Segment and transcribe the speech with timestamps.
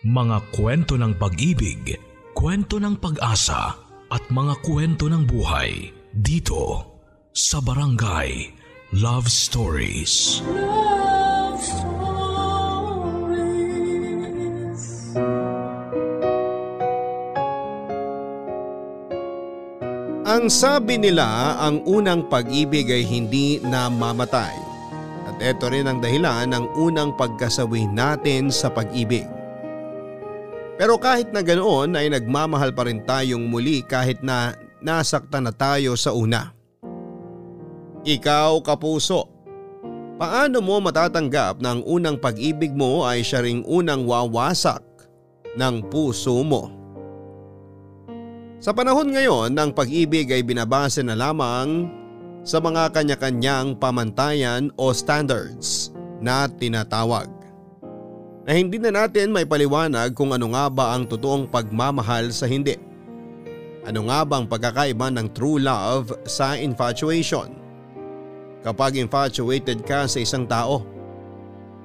[0.00, 1.92] Mga kwento ng pag-ibig,
[2.32, 3.76] kwento ng pag-asa
[4.08, 6.88] at mga kwento ng buhay dito
[7.36, 8.48] sa Barangay
[8.96, 10.40] Love Stories.
[10.48, 11.92] Love Stories.
[20.24, 24.56] Ang sabi nila, ang unang pag-ibig ay hindi namamatay.
[25.28, 29.39] At ito rin ang dahilan ng unang pagkasawi natin sa pag-ibig.
[30.80, 35.92] Pero kahit na ganoon ay nagmamahal pa rin tayong muli kahit na nasaktan na tayo
[35.92, 36.56] sa una.
[38.00, 39.28] Ikaw kapuso,
[40.16, 44.80] paano mo matatanggap na ang unang pag-ibig mo ay siya ring unang wawasak
[45.60, 46.72] ng puso mo?
[48.56, 51.92] Sa panahon ngayon ng pag-ibig ay binabase na lamang
[52.40, 55.92] sa mga kanya-kanyang pamantayan o standards
[56.24, 57.39] na tinatawag.
[58.50, 62.74] Na hindi na natin may paliwanag kung ano nga ba ang totoong pagmamahal sa hindi.
[63.86, 67.46] Ano nga bang pagkakaiba ng true love sa infatuation?
[68.66, 70.82] Kapag infatuated ka sa isang tao,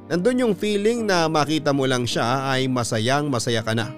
[0.10, 3.94] nandun yung feeling na makita mo lang siya ay masayang masaya ka na.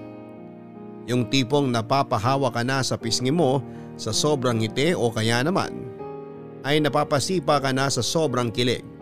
[1.08, 3.63] Yung tipong napapahawa ka na sa pisngi mo
[3.95, 5.72] sa sobrang ngiti o kaya naman
[6.67, 8.97] ay napapasipa ka na sa sobrang kilig.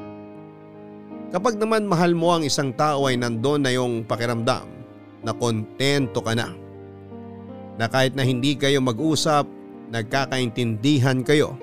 [1.34, 4.66] Kapag naman mahal mo ang isang tao ay nandun na yung pakiramdam
[5.26, 6.54] na kontento ka na.
[7.76, 9.50] Na kahit na hindi kayo mag-usap,
[9.90, 11.58] nagkakaintindihan kayo.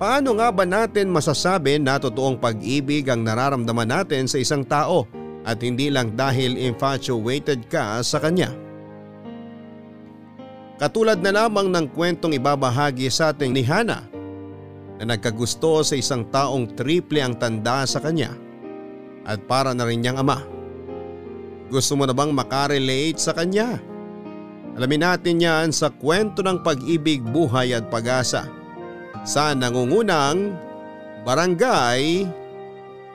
[0.00, 5.04] Paano nga ba natin masasabi na totoong pag-ibig ang nararamdaman natin sa isang tao
[5.44, 8.48] at hindi lang dahil infatuated ka sa kanya?
[10.80, 14.09] Katulad na lamang ng kwentong ibabahagi sa ating ni Hana
[15.00, 18.36] na nagkagusto sa isang taong triple ang tanda sa kanya
[19.24, 20.44] at para na rin niyang ama.
[21.72, 23.80] Gusto mo na bang makarelate sa kanya?
[24.76, 28.44] Alamin natin yan sa kwento ng pag-ibig, buhay at pag-asa
[29.24, 30.52] sa nangungunang
[31.24, 32.28] Barangay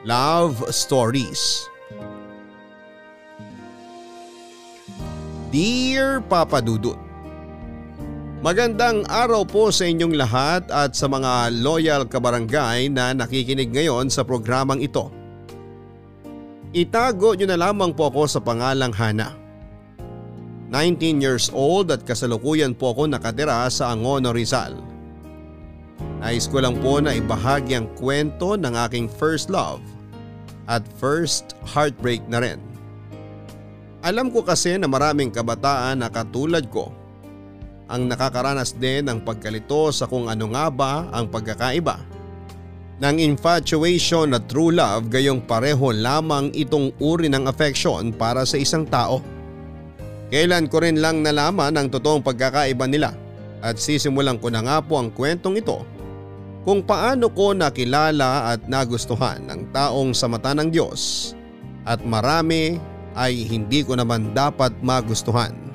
[0.02, 1.70] Love Stories.
[5.54, 7.05] Dear Papa Dudut,
[8.46, 14.22] Magandang araw po sa inyong lahat at sa mga loyal kabarangay na nakikinig ngayon sa
[14.22, 15.10] programang ito.
[16.70, 19.34] Itago nyo na lamang po ako sa pangalang Hana.
[20.70, 24.78] 19 years old at kasalukuyan po ako nakatira sa Angono Rizal.
[26.22, 29.82] Nais ko lang po na ibahagi ang kwento ng aking first love
[30.70, 32.62] at first heartbreak na rin.
[34.06, 37.05] Alam ko kasi na maraming kabataan na katulad ko
[37.86, 42.02] ang nakakaranas din ng pagkalito sa kung ano nga ba ang pagkakaiba.
[42.96, 48.88] Ng infatuation at true love gayong pareho lamang itong uri ng affection para sa isang
[48.88, 49.20] tao.
[50.32, 53.14] Kailan ko rin lang nalaman ang totoong pagkakaiba nila
[53.62, 55.84] at sisimulan ko na nga po ang kwentong ito
[56.66, 61.30] kung paano ko nakilala at nagustuhan ng taong sa mata ng Diyos
[61.86, 62.82] at marami
[63.14, 65.65] ay hindi ko naman dapat magustuhan.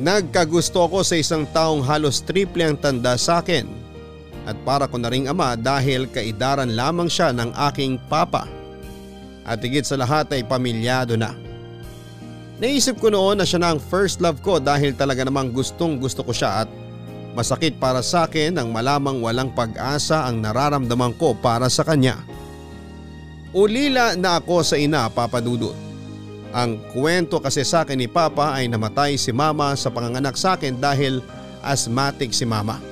[0.00, 3.68] Nagkagusto ako sa isang taong halos triple ang tanda sa akin
[4.48, 8.48] at para ko na ring ama dahil kaidaran lamang siya ng aking papa.
[9.44, 11.36] At higit sa lahat ay pamilyado na.
[12.56, 16.24] Naisip ko noon na siya na ang first love ko dahil talaga namang gustong gusto
[16.24, 16.68] ko siya at
[17.36, 22.16] masakit para sa akin ang malamang walang pag-asa ang nararamdaman ko para sa kanya.
[23.52, 25.89] Ulila na ako sa ina papadudot.
[26.50, 30.82] Ang kwento kasi sa akin ni Papa ay namatay si Mama sa panganganak sa akin
[30.82, 31.22] dahil
[31.62, 32.82] asthmatic si Mama.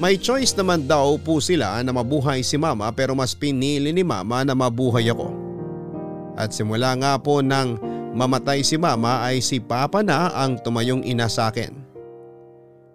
[0.00, 4.40] May choice naman daw po sila na mabuhay si Mama pero mas pinili ni Mama
[4.44, 5.28] na mabuhay ako.
[6.36, 7.76] At simula nga po nang
[8.16, 11.72] mamatay si Mama ay si Papa na ang tumayong ina sa akin.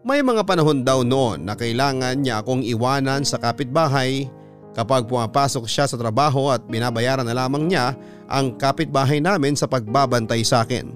[0.01, 4.25] May mga panahon daw noon na kailangan niya akong iwanan sa kapitbahay
[4.73, 7.93] kapag pumapasok siya sa trabaho at binabayaran na lamang niya
[8.31, 10.95] ang kapitbahay namin sa pagbabantay sa akin.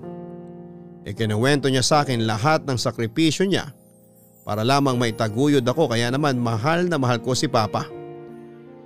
[1.04, 3.76] Ikinuwento niya sa akin lahat ng sakripisyo niya
[4.48, 7.86] para lamang maitaguyod ako kaya naman mahal na mahal ko si Papa.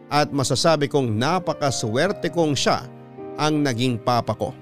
[0.09, 2.89] At masasabi kong napakaswerte kong siya
[3.37, 4.57] ang naging papa ko.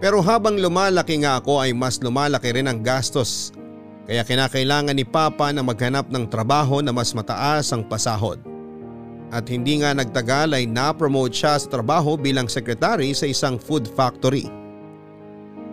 [0.00, 3.52] Pero habang lumalaki nga ako ay mas lumalaki rin ang gastos
[4.08, 8.40] kaya kinakailangan ni Papa na maghanap ng trabaho na mas mataas ang pasahod
[9.28, 14.48] at hindi nga nagtagal ay na-promote siya sa trabaho bilang sekretary sa isang food factory.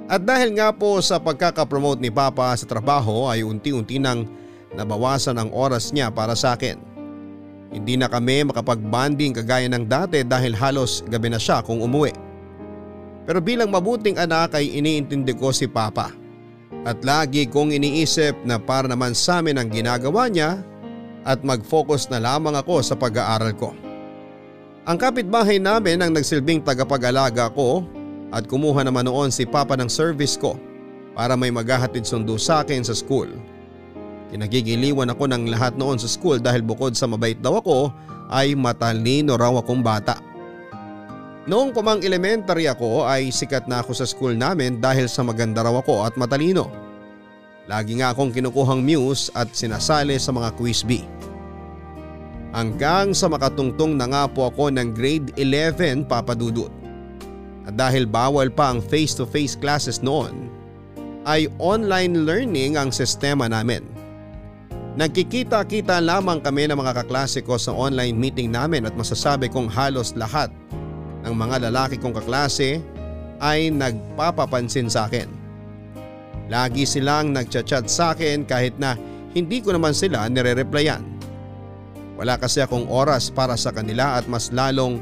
[0.05, 4.29] At dahil nga po sa pagkakapromote ni Papa sa trabaho ay unti-unti nang
[4.77, 6.77] nabawasan ang oras niya para sa akin.
[7.73, 12.13] Hindi na kami makapag-bonding kagaya ng dati dahil halos gabi na siya kung umuwi.
[13.25, 16.13] Pero bilang mabuting anak ay iniintindi ko si Papa.
[16.85, 20.61] At lagi kong iniisip na para naman sa amin ang ginagawa niya
[21.25, 23.73] at mag-focus na lamang ako sa pag-aaral ko.
[24.85, 27.81] Ang kapitbahay namin ang nagsilbing tagapag-alaga ko
[28.29, 30.53] at kumuha naman noon si Papa ng service ko
[31.17, 33.25] para may maghahatid sundo sa akin sa school.
[34.29, 37.89] Kinagigiliwan ako ng lahat noon sa school dahil bukod sa mabait daw ako
[38.29, 40.21] ay matalino raw akong bata.
[41.45, 45.77] Noong pamang elementary ako ay sikat na ako sa school namin dahil sa maganda raw
[45.81, 46.84] ako at matalino.
[47.65, 51.05] Lagi nga akong kinukuhang muse at sinasali sa mga quiz bee.
[52.53, 56.69] Hanggang sa makatungtong na nga po ako ng grade 11 papadudot.
[57.65, 60.47] At dahil bawal pa ang face-to-face classes noon,
[61.25, 63.81] ay online learning ang sistema namin.
[64.95, 70.15] Nagkikita-kita lamang kami ng mga kaklase ko sa online meeting namin at masasabi kong halos
[70.15, 70.47] lahat
[71.25, 72.79] ng mga lalaki kong kaklase
[73.43, 75.44] ay nagpapapansin sa akin.
[76.45, 78.93] Lagi silang nagchat-chat sa akin kahit na
[79.33, 81.01] hindi ko naman sila nire-replyan.
[82.15, 85.01] Wala kasi akong oras para sa kanila at mas lalong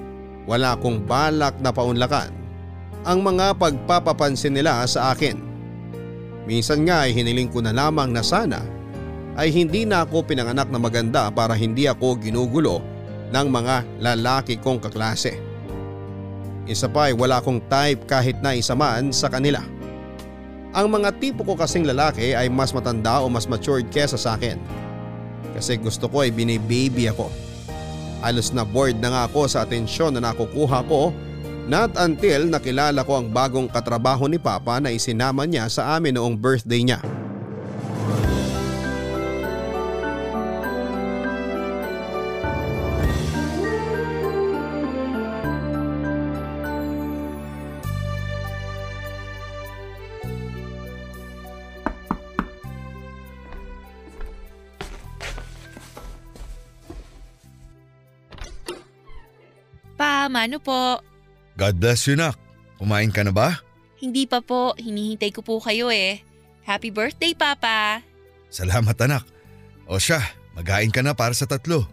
[0.49, 2.31] wala akong balak na paunlakan
[3.03, 5.37] ang mga pagpapapansin nila sa akin.
[6.47, 8.63] Minsan nga ay hiniling ko na lamang na sana
[9.35, 12.79] ay hindi na ako pinanganak na maganda para hindi ako ginugulo
[13.31, 15.39] ng mga lalaki kong kaklase.
[16.63, 19.59] Isa pa ay wala akong type kahit na isa man sa kanila.
[20.73, 24.57] Ang mga tipo ko kasing lalaki ay mas matanda o mas matured kesa sa akin.
[25.53, 27.29] Kasi gusto ko ay binibaby ako.
[28.25, 31.13] Halos na bored na nga ako sa atensyon na nakukuha ko
[31.69, 36.33] not until nakilala ko ang bagong katrabaho ni Papa na isinama niya sa amin noong
[36.33, 36.99] birthday niya.
[60.43, 60.99] Pa, mano po?
[61.55, 62.35] God bless you, nak.
[62.75, 63.63] Kumain ka na ba?
[63.95, 66.19] Hindi pa po, hinihintay ko po kayo eh.
[66.67, 68.03] Happy birthday, Papa!
[68.51, 69.23] Salamat, anak.
[69.87, 70.19] O siya,
[70.51, 71.87] maghain ka na para sa tatlo.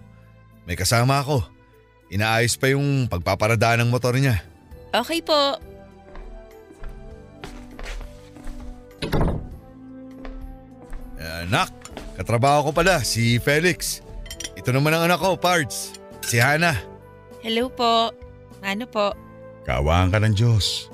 [0.66, 1.46] May kasama ako.
[2.10, 4.42] Inaayos pa yung pagpaparadaan ng motor niya.
[4.90, 5.54] Okay po.
[11.22, 11.70] Eh, anak,
[12.18, 14.02] katrabaho ko pala, si Felix.
[14.58, 15.94] Ito naman ang anak ko, Pards.
[16.26, 16.74] Si Hana.
[17.46, 18.10] Hello po.
[18.60, 19.16] Ano po?
[19.64, 20.88] Kaawaan ka ng Diyos.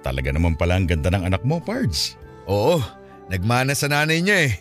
[0.00, 2.16] Talaga naman pala ang ganda ng anak mo, Pards.
[2.48, 2.80] Oo,
[3.28, 4.52] nagmana sa nanay niya eh.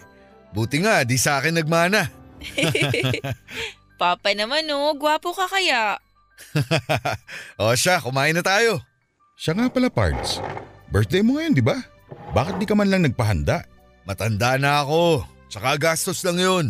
[0.52, 2.10] Buti nga, di sa akin nagmana.
[4.02, 6.00] Papa naman oh, gwapo ka kaya.
[7.62, 8.80] o siya, kumain na tayo.
[9.40, 10.44] Siya nga pala, Pards.
[10.92, 11.80] Birthday mo ngayon, di ba?
[12.36, 13.64] Bakit di ka man lang nagpahanda?
[14.04, 15.24] Matanda na ako.
[15.50, 16.66] Tsaka gastos lang yun.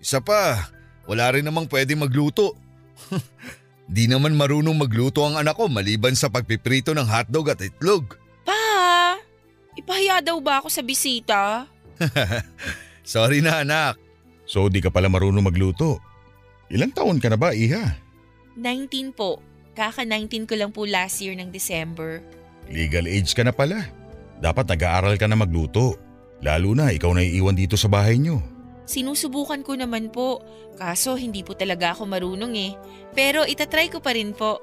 [0.00, 0.68] Isa pa,
[1.08, 2.56] wala rin namang pwede magluto.
[3.84, 8.16] Di naman marunong magluto ang anak ko maliban sa pagpiprito ng hotdog at itlog.
[8.44, 9.20] Pa,
[9.76, 11.68] ipahiya daw ba ako sa bisita?
[13.04, 14.00] Sorry na anak.
[14.48, 16.00] So di ka pala marunong magluto.
[16.72, 18.00] Ilang taon ka na ba, Iha?
[18.56, 19.44] 19 po.
[19.74, 22.24] Kaka-19 ko lang po last year ng December.
[22.70, 23.84] Legal age ka na pala.
[24.40, 25.98] Dapat nag-aaral ka na magluto.
[26.40, 28.40] Lalo na ikaw na iiwan dito sa bahay niyo.
[28.84, 30.44] Sinusubukan ko naman po,
[30.76, 32.72] kaso hindi po talaga ako marunong eh.
[33.16, 34.60] Pero itatry ko pa rin po.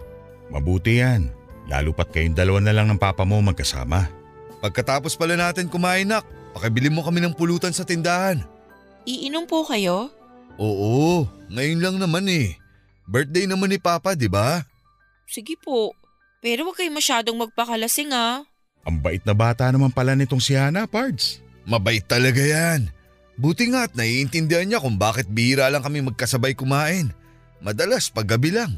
[0.53, 1.31] Mabuti yan.
[1.69, 4.09] Lalo pat kayong dalawa na lang ng papa mo magkasama.
[4.61, 8.45] Pagkatapos pala natin kumain nak, pakibili mo kami ng pulutan sa tindahan.
[9.09, 10.13] Iinom po kayo?
[10.61, 12.61] Oo, ngayon lang naman eh.
[13.09, 14.61] Birthday naman ni Papa, di ba?
[15.25, 15.97] Sige po.
[16.43, 18.45] Pero huwag kayo masyadong magpakalasing ah.
[18.85, 21.41] Ang bait na bata naman pala nitong si Hana, Pards.
[21.65, 22.89] Mabait talaga yan.
[23.41, 27.09] Buti nga at naiintindihan niya kung bakit bihira lang kami magkasabay kumain.
[27.57, 28.77] Madalas paggabi lang.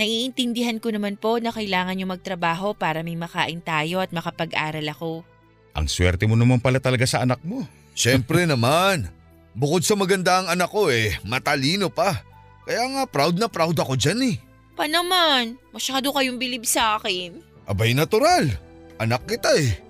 [0.00, 5.28] Naiintindihan ko naman po na kailangan nyo magtrabaho para may makain tayo at makapag-aral ako.
[5.76, 7.68] Ang swerte mo naman pala talaga sa anak mo.
[7.92, 9.12] Siyempre naman.
[9.52, 12.24] Bukod sa maganda ang anak ko eh, matalino pa.
[12.64, 14.36] Kaya nga proud na proud ako dyan eh.
[14.72, 17.42] Pa naman, masyado kayong bilib sa akin.
[17.68, 18.48] Abay natural.
[18.96, 19.82] Anak kita eh.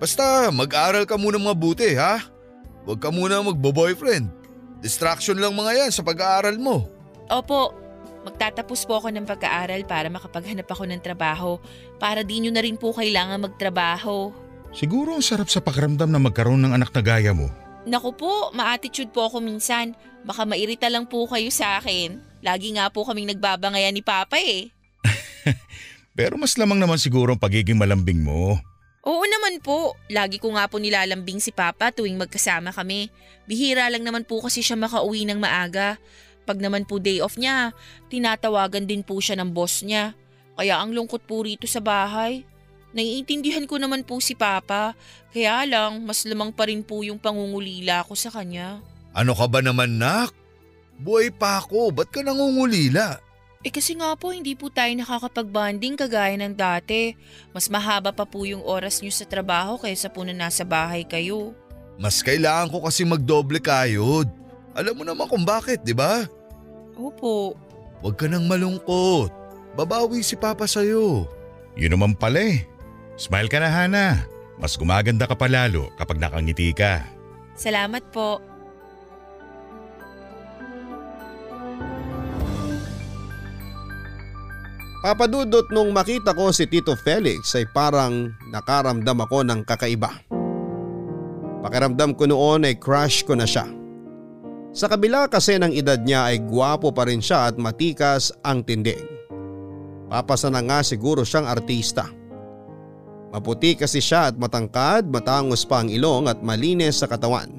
[0.00, 2.24] Basta mag-aral ka muna mabuti ha.
[2.82, 4.26] Huwag ka muna magbo-boyfriend.
[4.82, 6.90] Distraction lang mga yan sa pag-aaral mo.
[7.30, 7.70] Opo,
[8.26, 11.62] magtatapos po ako ng pag-aaral para makapaghanap ako ng trabaho
[12.02, 14.34] para di nyo na rin po kailangan magtrabaho.
[14.74, 17.46] Siguro ang sarap sa pakiramdam na magkaroon ng anak na gaya mo.
[17.86, 19.94] Naku po, ma-attitude po ako minsan.
[20.22, 22.18] Baka mairita lang po kayo sa akin.
[22.42, 24.70] Lagi nga po kaming nagbabangayan ni Papa eh.
[26.18, 28.58] Pero mas lamang naman siguro ang pagiging malambing mo.
[29.02, 29.98] Oo naman po.
[30.06, 33.10] Lagi ko nga po nilalambing si Papa tuwing magkasama kami.
[33.50, 35.98] Bihira lang naman po kasi siya makauwi ng maaga.
[36.46, 37.74] Pag naman po day off niya,
[38.10, 40.14] tinatawagan din po siya ng boss niya.
[40.54, 42.46] Kaya ang lungkot po rito sa bahay.
[42.94, 44.94] Naiintindihan ko naman po si Papa.
[45.34, 48.78] Kaya lang, mas lamang pa rin po yung pangungulila ko sa kanya.
[49.16, 50.30] Ano ka ba naman nak?
[51.02, 53.18] Buhay pa ako, ba't ka nangungulila?
[53.62, 57.14] Eh kasi nga po hindi po tayo nakakapag-bonding kagaya ng dati.
[57.54, 61.54] Mas mahaba pa po yung oras niyo sa trabaho kaysa po na nasa bahay kayo.
[61.94, 64.26] Mas kailangan ko kasi magdoble kayod.
[64.74, 66.26] Alam mo naman kung bakit, di ba?
[66.98, 67.54] Opo.
[68.02, 69.30] Huwag ka nang malungkot.
[69.78, 71.30] Babawi si Papa sa'yo.
[71.78, 72.66] Yun naman pala eh.
[73.14, 74.06] Smile ka na Hana.
[74.58, 77.06] Mas gumaganda ka pa lalo kapag nakangiti ka.
[77.54, 78.42] Salamat po.
[85.02, 90.14] Papadudot nung makita ko si Tito Felix ay parang nakaramdam ako ng kakaiba.
[91.58, 93.66] Pakiramdam ko noon ay crush ko na siya.
[94.70, 99.02] Sa kabila kasi ng edad niya ay gwapo pa rin siya at matikas ang tindig.
[100.06, 102.06] Papasa na nga siguro siyang artista.
[103.34, 107.50] Maputi kasi siya at matangkad, matangos pa ang ilong at malinis sa katawan.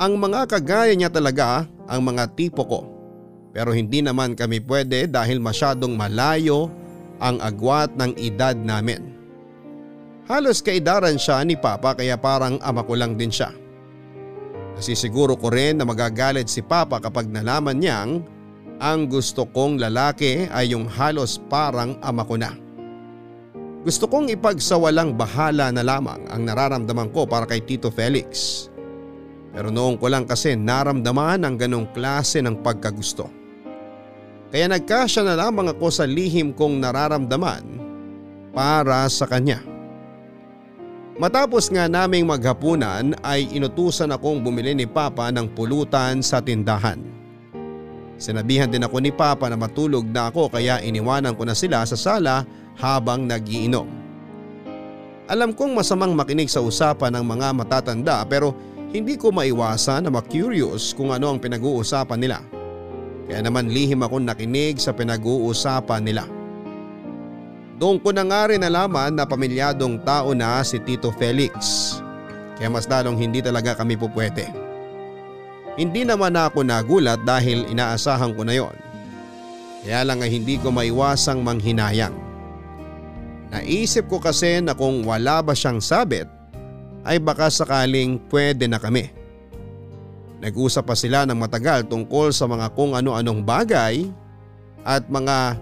[0.00, 2.93] Ang mga kagaya niya talaga ang mga tipo ko.
[3.54, 6.68] Pero hindi naman kami pwede dahil masyadong malayo
[7.22, 9.14] ang agwat ng edad namin.
[10.26, 13.54] Halos kaidaran siya ni Papa kaya parang ama ko lang din siya.
[14.74, 18.26] Nasisiguro ko rin na magagalit si Papa kapag nalaman niyang
[18.82, 22.50] ang gusto kong lalaki ay yung halos parang ama ko na.
[23.86, 28.66] Gusto kong ipagsawalang bahala na lamang ang nararamdaman ko para kay Tito Felix.
[29.54, 33.43] Pero noong ko lang kasi naramdaman ang ganong klase ng pagkagusto.
[34.54, 37.66] Kaya nagkasya na lamang ako sa lihim kong nararamdaman
[38.54, 39.58] para sa kanya.
[41.18, 47.02] Matapos nga naming maghapunan ay inutusan akong bumili ni Papa ng pulutan sa tindahan.
[48.14, 51.98] Sinabihan din ako ni Papa na matulog na ako kaya iniwanan ko na sila sa
[51.98, 52.46] sala
[52.78, 53.90] habang nagiinom.
[55.26, 58.54] Alam kong masamang makinig sa usapan ng mga matatanda pero
[58.94, 62.38] hindi ko maiwasan na ma-curious kung ano ang pinag-uusapan nila.
[63.24, 66.24] Kaya naman lihim akong nakinig sa pinag-uusapan nila.
[67.80, 71.54] Doon ko na nga rin nalaman na pamilyadong tao na si Tito Felix.
[72.54, 74.46] Kaya mas lalong hindi talaga kami pupwede.
[75.74, 78.76] Hindi naman ako nagulat dahil inaasahan ko na yon.
[79.82, 82.14] Kaya lang ay hindi ko maiwasang manghinayang.
[83.50, 86.30] Naisip ko kasi na kung wala ba siyang sabit
[87.02, 89.10] ay baka sakaling pwede na kami.
[90.44, 94.04] Nag-usap pa sila ng matagal tungkol sa mga kung ano-anong bagay
[94.84, 95.56] at mga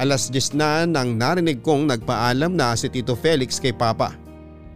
[0.00, 4.16] alas 10 na nang narinig kong nagpaalam na si Tito Felix kay Papa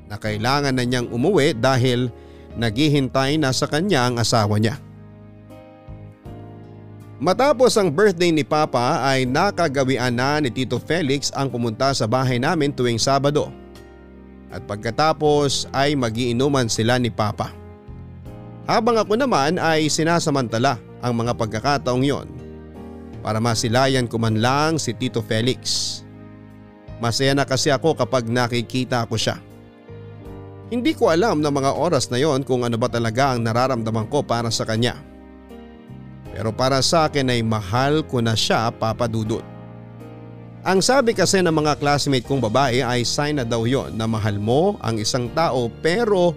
[0.05, 2.13] na kailangan na niyang umuwi dahil
[2.61, 4.77] naghihintay na sa kanya ang asawa niya.
[7.17, 12.37] Matapos ang birthday ni Papa ay nakagawian na ni Tito Felix ang pumunta sa bahay
[12.37, 13.49] namin tuwing Sabado.
[14.53, 17.66] At pagkatapos ay magiinuman sila ni Papa.
[18.67, 22.27] Habang ako naman ay sinasamantala ang mga pagkakataong yon
[23.23, 26.03] para masilayan ko man lang si Tito Felix.
[26.99, 29.39] Masaya na kasi ako kapag nakikita ko siya.
[30.67, 34.27] Hindi ko alam na mga oras na yon kung ano ba talaga ang nararamdaman ko
[34.27, 34.99] para sa kanya.
[36.35, 39.47] Pero para sa akin ay mahal ko na siya papadudot.
[40.67, 44.43] Ang sabi kasi ng mga classmate kong babae ay sign na daw yon na mahal
[44.43, 46.35] mo ang isang tao pero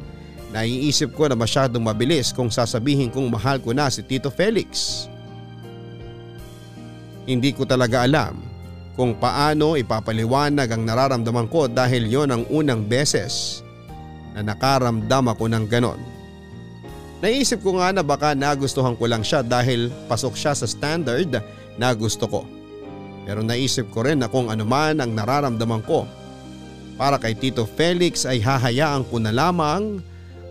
[0.49, 5.05] naiisip ko na masyadong mabilis kung sasabihin kong mahal ko na si Tito Felix.
[7.29, 8.41] Hindi ko talaga alam
[8.97, 13.61] kung paano ipapaliwanag ang nararamdaman ko dahil yon ang unang beses
[14.33, 16.01] na nakaramdam ako ng ganon.
[17.19, 21.37] Naisip ko nga na baka nagustuhan ko lang siya dahil pasok siya sa standard
[21.77, 22.41] na gusto ko.
[23.29, 26.09] Pero naisip ko rin na kung anuman ang nararamdaman ko
[26.97, 30.01] para kay Tito Felix ay hahayaan ko na lamang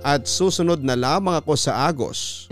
[0.02, 2.46] at susunod na lamang ako sa Agos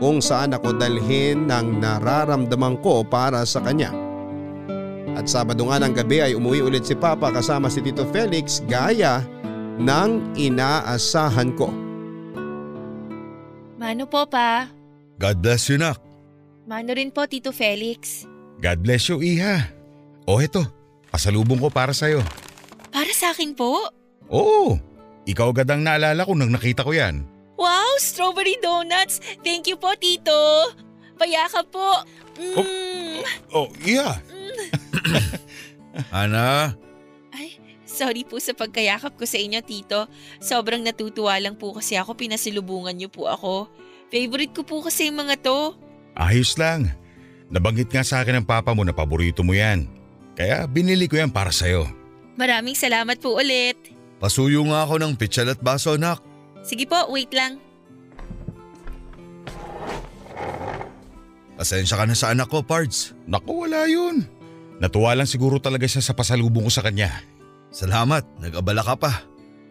[0.00, 3.92] kung saan ako dalhin ng nararamdaman ko para sa kanya.
[5.12, 9.20] At Sabado nga ng gabi ay umuwi ulit si Papa kasama si Tito Felix gaya
[9.76, 11.68] ng inaasahan ko.
[13.80, 14.68] Mano po pa?
[15.20, 16.00] God bless you, nak.
[16.64, 18.24] Mano rin po, Tito Felix.
[18.60, 19.72] God bless you, Iha.
[20.28, 20.64] O eto,
[21.08, 22.20] pasalubong ko para sa'yo.
[22.92, 23.88] Para sa akin po?
[24.28, 24.76] Oo,
[25.30, 27.22] ikaw agad ang naalala ko nang nakita ko yan.
[27.54, 29.20] Wow, strawberry donuts!
[29.44, 30.72] Thank you po, Tito!
[31.20, 32.02] Payaka po!
[32.40, 33.20] Mm.
[33.52, 34.16] Oh, Iha.
[36.14, 36.72] Hana,
[37.30, 40.08] Ay, sorry po sa pagkayakap ko sa inyo, Tito.
[40.40, 43.68] Sobrang natutuwa lang po kasi ako pinasilubungan niyo po ako.
[44.08, 45.76] Favorite ko po kasi yung mga to.
[46.16, 46.90] Ayos lang.
[47.52, 49.84] Nabanggit nga sa akin ng papa mo na paborito mo yan.
[50.34, 51.84] Kaya binili ko yan para sa'yo.
[52.40, 53.76] Maraming salamat po ulit.
[54.20, 56.20] Pasuyo nga ako ng pitchal at baso anak.
[56.60, 57.56] Sige po, wait lang.
[61.56, 63.12] Pasensya ka na sa anak ko, Pards.
[63.28, 64.24] Naku, wala yun.
[64.80, 67.20] Natuwa lang siguro talaga siya sa pasalubong ko sa kanya.
[67.68, 69.12] Salamat, nag-abala ka pa.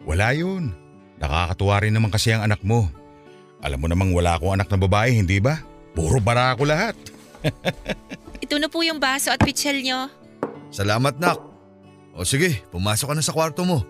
[0.06, 0.70] Wala yun.
[1.18, 2.86] Nakakatuwa rin naman kasi ang anak mo.
[3.58, 5.58] Alam mo namang wala akong anak na babae, hindi ba?
[5.92, 6.94] Puro bara ako lahat.
[8.44, 10.06] Ito na po yung baso at pitchel nyo.
[10.70, 11.42] Salamat, nak.
[12.14, 13.82] O sige, pumasok ka na sa kwarto mo.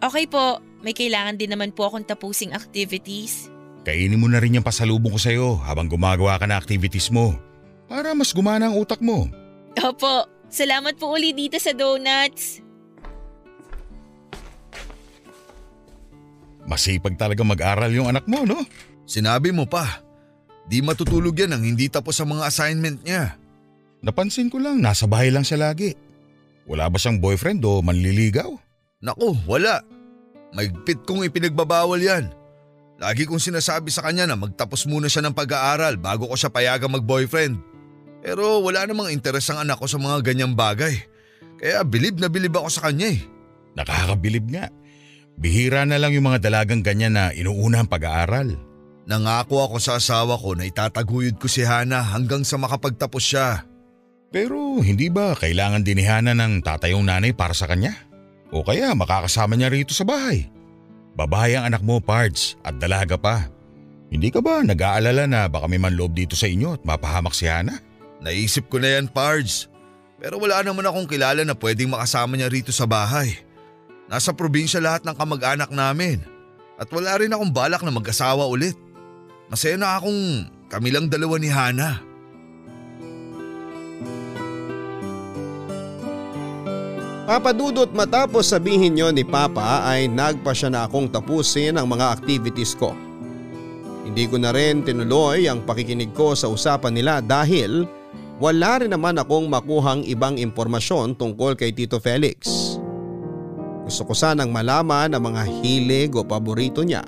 [0.00, 3.48] Okay po, may kailangan din naman po akong tapusing activities.
[3.86, 7.38] Kainin mo na rin yung pasalubong ko sa'yo habang gumagawa ka ng activities mo.
[7.86, 9.30] Para mas gumana ang utak mo.
[9.78, 12.60] Opo, salamat po uli dito sa donuts.
[16.66, 18.66] Masipag talaga mag-aral yung anak mo, no?
[19.06, 20.02] Sinabi mo pa,
[20.66, 23.38] di matutulog yan ang hindi tapos ang mga assignment niya.
[24.02, 25.94] Napansin ko lang, nasa bahay lang siya lagi.
[26.66, 28.65] Wala ba siyang boyfriend o manliligaw?
[29.04, 29.84] Naku, wala.
[30.56, 32.32] Maigpit kong ipinagbabawal yan.
[32.96, 36.96] Lagi kong sinasabi sa kanya na magtapos muna siya ng pag-aaral bago ko siya payagang
[36.96, 37.60] mag-boyfriend.
[38.24, 40.96] Pero wala namang interes ang anak ko sa mga ganyang bagay.
[41.60, 43.20] Kaya bilib na bilib ako sa kanya eh.
[43.76, 44.72] Nakakabilib nga.
[45.36, 48.56] Bihira na lang yung mga dalagang ganyan na inuuna ang pag-aaral.
[49.04, 53.68] Nangako ako sa asawa ko na itataguyod ko si Hana hanggang sa makapagtapos siya.
[54.32, 57.92] Pero hindi ba kailangan din ni Hana ng tatayong nanay para sa kanya?
[58.54, 60.46] O kaya makakasama niya rito sa bahay?
[61.16, 63.48] Babae ang anak mo, Pards, at dalaga pa.
[64.12, 67.82] Hindi ka ba nag-aalala na baka may manloob dito sa inyo at mapahamak si Hana?
[68.22, 69.66] Naisip ko na yan, Pards.
[70.22, 73.34] Pero wala naman akong kilala na pwedeng makasama niya rito sa bahay.
[74.06, 76.22] Nasa probinsya lahat ng kamag-anak namin.
[76.78, 78.78] At wala rin akong balak na mag-asawa ulit.
[79.50, 82.05] Masaya na akong kami lang dalawa ni Hana.
[87.26, 92.78] Papadudot matapos sabihin yon ni Papa ay nagpa siya na akong tapusin ang mga activities
[92.78, 92.94] ko.
[94.06, 97.82] Hindi ko na rin tinuloy ang pakikinig ko sa usapan nila dahil
[98.38, 102.46] wala rin naman akong makuhang ibang impormasyon tungkol kay Tito Felix.
[103.82, 107.02] Gusto ko sanang malaman ang mga hilig o paborito niya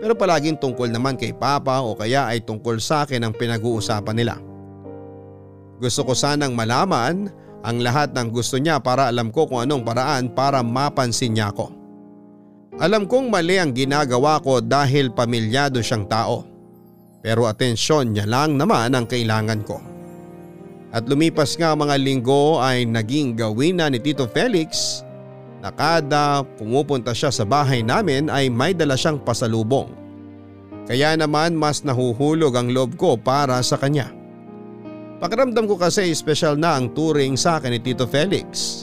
[0.00, 4.40] pero palaging tungkol naman kay Papa o kaya ay tungkol sa akin ang pinag-uusapan nila.
[5.76, 7.28] Gusto ko sanang malaman
[7.62, 11.70] ang lahat ng gusto niya para alam ko kung anong paraan para mapansin niya ako.
[12.82, 16.42] Alam kong mali ang ginagawa ko dahil pamilyado siyang tao.
[17.22, 19.78] Pero atensyon niya lang naman ang kailangan ko.
[20.90, 25.00] At lumipas nga mga linggo ay naging gawin na ni Tito Felix
[25.62, 29.88] na kada pumupunta siya sa bahay namin ay may dala siyang pasalubong.
[30.90, 34.21] Kaya naman mas nahuhulog ang loob ko para sa kanya.
[35.22, 38.82] Pakiramdam ko kasi espesyal na ang turing sa akin ni Tito Felix.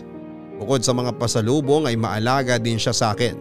[0.56, 3.36] Bukod sa mga pasalubong ay maalaga din siya sa akin.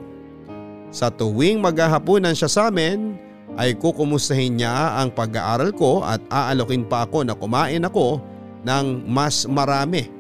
[0.91, 3.15] Sa tuwing maghahapunan siya sa amin
[3.55, 8.19] ay kukumustahin niya ang pag-aaral ko at aalokin pa ako na kumain ako
[8.67, 10.11] ng mas marami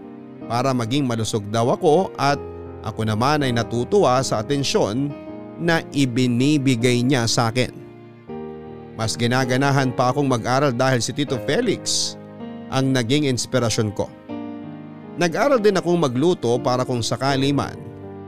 [0.47, 2.39] para maging malusog daw ako at
[2.87, 5.11] ako naman ay natutuwa sa atensyon
[5.59, 7.75] na ibinibigay niya sa akin.
[8.95, 12.15] Mas ginaganahan pa akong mag-aral dahil si Tito Felix
[12.69, 14.09] ang naging inspirasyon ko.
[15.19, 17.75] Nag-aral din akong magluto para kung sakali man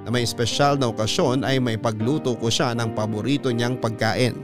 [0.02, 4.34] na may espesyal na okasyon ay may pagluto ko siya ng paborito niyang pagkain.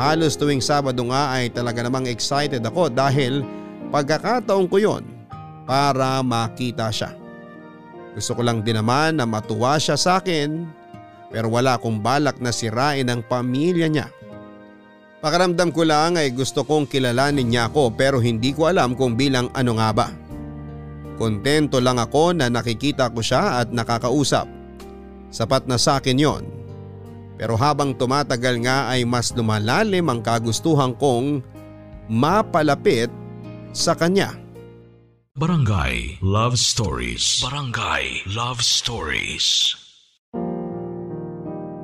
[0.00, 3.44] Halos tuwing Sabado nga ay talaga namang excited ako dahil
[3.92, 5.04] pagkakataon ko yon
[5.68, 7.12] para makita siya.
[8.16, 10.66] Gusto ko lang din naman na matuwa siya sa akin
[11.30, 14.10] pero wala akong balak na sirain ang pamilya niya.
[15.20, 19.52] Pakaramdam ko lang ay gusto kong kilalanin niya ako pero hindi ko alam kung bilang
[19.52, 20.08] ano nga ba.
[21.20, 24.48] Kontento lang ako na nakikita ko siya at nakakausap.
[25.28, 26.44] Sapat na sa akin yon.
[27.36, 31.44] Pero habang tumatagal nga ay mas lumalalim ang kagustuhan kong
[32.08, 33.12] mapalapit
[33.76, 34.32] sa kanya.
[35.36, 37.44] Barangay Love Stories.
[37.44, 39.79] Barangay Love Stories.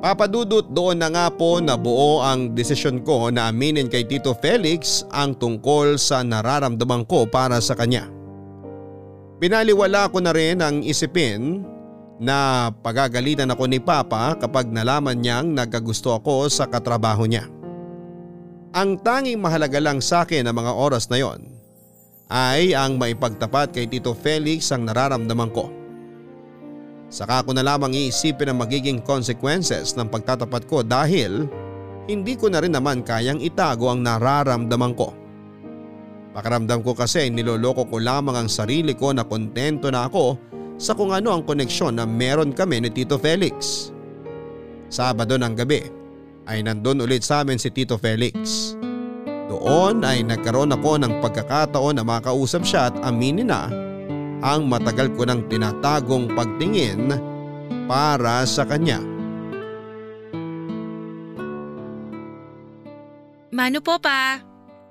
[0.07, 5.03] Papadudot doon na nga po na buo ang desisyon ko na aminin kay Tito Felix
[5.11, 8.07] ang tungkol sa nararamdaman ko para sa kanya.
[9.43, 11.59] Pinaliwala ko na rin ang isipin
[12.23, 17.43] na pagagalitan ako ni Papa kapag nalaman niyang nagkagusto ako sa katrabaho niya.
[18.79, 21.51] Ang tanging mahalaga lang sa akin ng mga oras na yon
[22.31, 25.67] ay ang maipagtapat kay Tito Felix ang nararamdaman ko.
[27.07, 31.47] Saka ko na lamang iisipin ang magiging consequences ng pagtatapat ko dahil
[32.07, 35.15] hindi ko na rin naman kayang itago ang nararamdaman ko.
[36.35, 40.37] Pakiramdam ko kasi niloloko ko lamang ang sarili ko na kontento na ako
[40.77, 43.89] sa kung ano ang koneksyon na meron kami ni Tito Felix.
[44.91, 45.81] Sabado ng gabi
[46.47, 48.75] ay nandun ulit sa amin si Tito Felix.
[49.47, 53.86] Doon ay nagkaroon ako ng pagkakataon na makausap siya at aminin na
[54.41, 57.09] ang matagal ko nang tinatagong pagtingin
[57.89, 59.01] para sa kanya.
[63.49, 64.43] Mano po pa?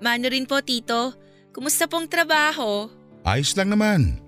[0.03, 1.15] Mano rin po tito?
[1.55, 2.91] Kumusta pong trabaho?
[3.23, 4.19] Ayos lang naman.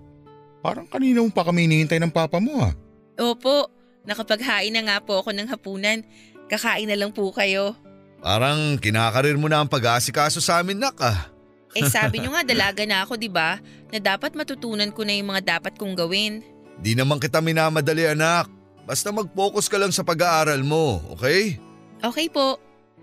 [0.62, 2.74] Parang kanina mo pa kami hinihintay ng papa mo ah.
[3.18, 3.70] Opo,
[4.06, 6.06] nakapaghain na nga po ako ng hapunan.
[6.46, 7.74] Kakain na lang po kayo.
[8.18, 11.30] Parang kinakarir mo na ang pag-aasikaso sa amin, nak ah.
[11.78, 13.62] Eh sabi nyo nga dalaga na ako 'di ba?
[13.94, 16.42] Na dapat matutunan ko na yung mga dapat kong gawin.
[16.82, 18.50] Di naman kita minamadali anak.
[18.82, 21.60] Basta mag-focus ka lang sa pag-aaral mo, okay?
[22.00, 22.56] Okay po.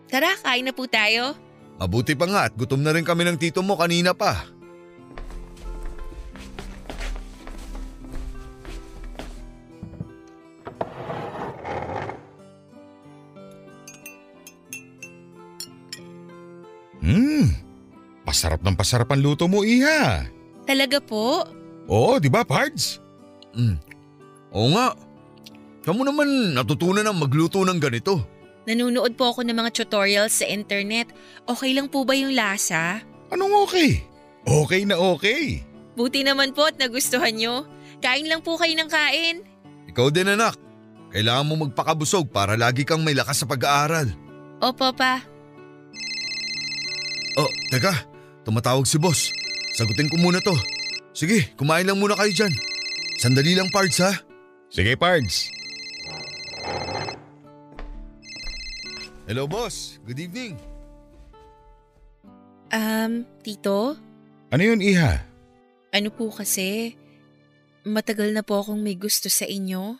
[0.10, 1.38] Tara, kain na po tayo.
[1.78, 4.50] Mabuti pa nga at gutom na rin kami ng tito mo kanina pa.
[17.06, 17.54] Hmm,
[18.26, 20.26] pasarap ng pasarap ang luto mo, Iha.
[20.66, 21.46] Talaga po?
[21.86, 22.98] Oo, di ba, Pards?
[23.54, 23.78] Mm.
[24.52, 24.98] Oo nga.
[25.86, 28.26] Kamu naman natutunan ang magluto ng ganito.
[28.66, 31.14] Nanunood po ako ng mga tutorials sa internet.
[31.46, 33.06] Okay lang po ba yung lasa?
[33.30, 34.02] Anong okay?
[34.42, 35.62] Okay na okay.
[35.94, 37.70] Buti naman po at nagustuhan nyo.
[38.02, 39.46] Kain lang po kayo ng kain.
[39.94, 40.58] Ikaw din anak.
[41.14, 44.10] Kailangan mo magpakabusog para lagi kang may lakas sa pag-aaral.
[44.60, 45.22] Opo pa.
[47.38, 48.14] Oh, teka.
[48.46, 49.34] Tumatawag si boss.
[49.74, 50.54] Sagutin ko muna to.
[51.18, 52.54] Sige, kumain lang muna kayo dyan.
[53.18, 54.14] Sandali lang parts ha.
[54.70, 55.50] Sige, Pards.
[59.26, 60.54] Hello boss, good evening.
[62.70, 63.98] Um, tito?
[64.54, 65.26] Ano yun, Iha?
[65.90, 66.94] Ano po kasi?
[67.88, 69.98] Matagal na po akong may gusto sa inyo.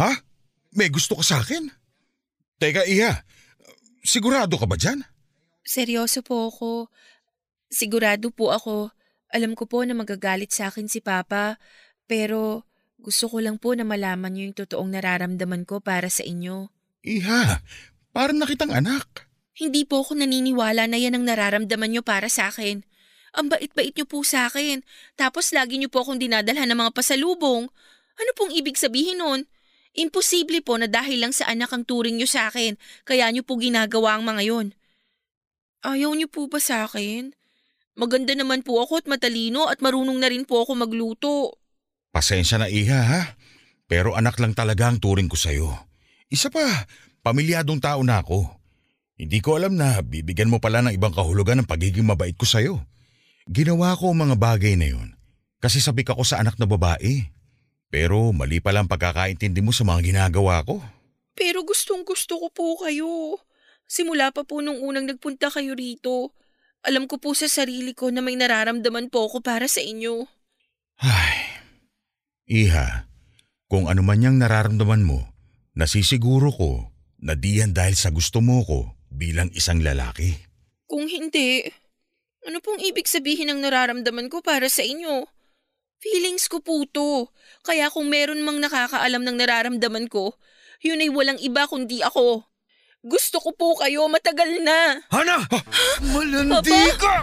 [0.00, 0.10] Ha?
[0.74, 1.70] May gusto ka sa akin?
[2.58, 3.22] Teka, Iha.
[4.02, 5.04] Sigurado ka ba dyan?
[5.62, 6.88] Seryoso po ako.
[7.68, 8.92] Sigurado po ako.
[9.28, 11.60] Alam ko po na magagalit sa akin si Papa.
[12.08, 12.64] Pero
[12.96, 16.72] gusto ko lang po na malaman niyo yung totoong nararamdaman ko para sa inyo.
[17.04, 17.62] Iha,
[18.10, 19.28] parang nakitang anak.
[19.54, 22.82] Hindi po ako naniniwala na yan ang nararamdaman niyo para sa akin.
[23.36, 24.80] Ang bait-bait niyo po sa akin.
[25.14, 27.68] Tapos lagi niyo po akong dinadalhan ng mga pasalubong.
[28.18, 29.46] Ano pong ibig sabihin nun?
[29.98, 33.58] Imposible po na dahil lang sa anak ang turing niyo sa akin, kaya niyo po
[33.58, 34.66] ginagawa ang mga yon.
[35.82, 37.34] Ayaw niyo po ba sa akin?
[37.98, 41.58] Maganda naman po ako at matalino at marunong na rin po ako magluto.
[42.14, 43.22] Pasensya na, Iha, ha?
[43.90, 45.66] Pero anak lang talaga ang turing ko sa'yo.
[46.30, 46.86] Isa pa,
[47.26, 48.46] pamilyadong tao na ako.
[49.18, 52.86] Hindi ko alam na bibigyan mo pala ng ibang kahulugan ng pagiging mabait ko sa'yo.
[53.50, 55.18] Ginawa ko ang mga bagay na yun
[55.58, 57.26] kasi sabik ako sa anak na babae.
[57.90, 60.78] Pero mali pala ang pagkakaintindi mo sa mga ginagawa ko.
[61.34, 63.42] Pero gustong gusto ko po kayo.
[63.90, 66.30] Simula pa po nung unang nagpunta kayo rito.
[66.86, 70.28] Alam ko po sa sarili ko na may nararamdaman po ako para sa inyo.
[71.02, 71.38] Ay,
[72.48, 73.06] Iha,
[73.68, 75.28] kung ano man yung nararamdaman mo,
[75.76, 76.70] nasisiguro ko
[77.20, 80.32] na di yan dahil sa gusto mo ko bilang isang lalaki.
[80.88, 81.66] Kung hindi,
[82.48, 85.28] ano pong ibig sabihin ng nararamdaman ko para sa inyo?
[85.98, 87.28] Feelings ko po to.
[87.66, 90.32] Kaya kung meron mang nakakaalam ng nararamdaman ko,
[90.80, 92.46] yun ay walang iba kundi ako.
[93.06, 94.98] Gusto ko po kayo matagal na.
[95.06, 95.46] Hana!
[96.02, 97.22] Malandi ka!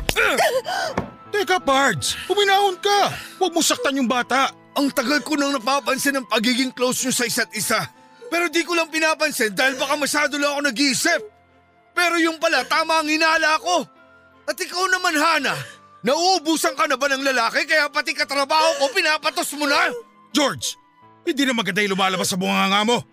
[1.36, 2.16] Teka, Pards!
[2.32, 3.12] Puminahon ka!
[3.44, 4.56] Huwag mo saktan yung bata!
[4.80, 7.92] Ang tagal ko nang napapansin ang pagiging close nyo sa isa't isa.
[8.32, 11.22] Pero di ko lang pinapansin dahil baka masyado lang ako nag-iisip.
[11.92, 13.84] Pero yung pala, tama ang hinala ko.
[14.48, 15.60] At ikaw naman, Hana,
[16.08, 19.92] nauubusan ka na ba ng lalaki kaya pati katrabaho ko pinapatos mo na?
[20.32, 20.80] George!
[21.28, 23.04] Hindi na maganda yung lumalabas sa bunganga mo.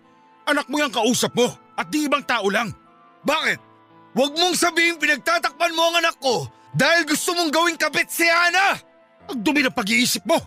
[0.47, 2.69] Anak mo yung kausap mo at di ibang tao lang.
[3.23, 3.59] Bakit?
[4.13, 8.77] Huwag mong sabihin pinagtatakpan mo ang anak ko dahil gusto mong gawing kapit si Hana!
[9.29, 10.37] Ang dumi ng pag-iisip mo!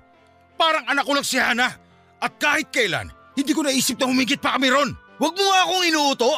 [0.55, 1.71] Parang anak ko lang si Hana.
[2.17, 4.91] At kahit kailan, hindi ko naisip na humigit pa kami ron.
[5.21, 6.33] Huwag mo nga akong inuuto.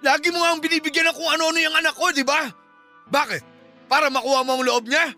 [0.00, 2.48] Lagi mo nga ang binibigyan ng kung ano-ano yung anak ko, di ba?
[3.12, 3.42] Bakit?
[3.84, 5.12] Para makuha mo ang loob niya?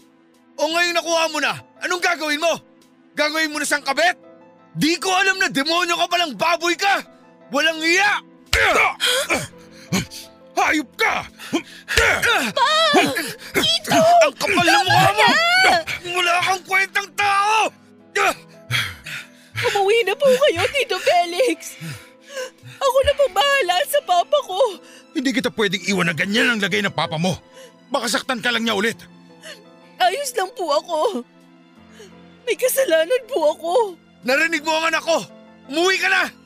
[0.58, 2.52] O ngayon nakuha mo na, anong gagawin mo?
[3.14, 4.18] Gagawin mo na siyang kabet?
[4.74, 7.04] Di ko alam na demonyo ka palang baboy ka!
[7.52, 8.24] Walang iya!
[10.62, 11.26] Hayop ka!
[13.60, 13.98] Ito!
[14.24, 15.26] Ang kapal na mukha mo!
[16.16, 17.68] Wala kang kwentang tao!
[19.62, 21.76] Umuwi na po kayo, Tito Felix.
[22.82, 24.58] Ako na pong bahala sa papa ko.
[25.12, 27.36] Hindi kita pwedeng iwan na ganyan ang lagay ng papa mo.
[27.92, 28.98] Baka saktan ka lang niya ulit.
[30.02, 31.22] Ayos lang po ako.
[32.42, 33.72] May kasalanan po ako.
[34.26, 35.18] Narinig mo ang anak ko!
[35.70, 36.41] Umuwi ka na!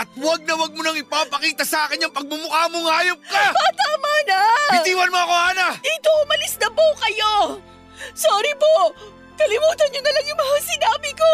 [0.00, 3.52] At wag na wag mo nang ipapakita sa akin yung pagmumukha mong hayop ka!
[3.52, 4.40] Tama na!
[4.72, 5.68] Bitiwan mo ako, Hana!
[5.76, 7.60] Dito, umalis na po kayo!
[8.16, 8.96] Sorry po!
[9.36, 11.32] Kalimutan niyo na lang yung mga sinabi ko!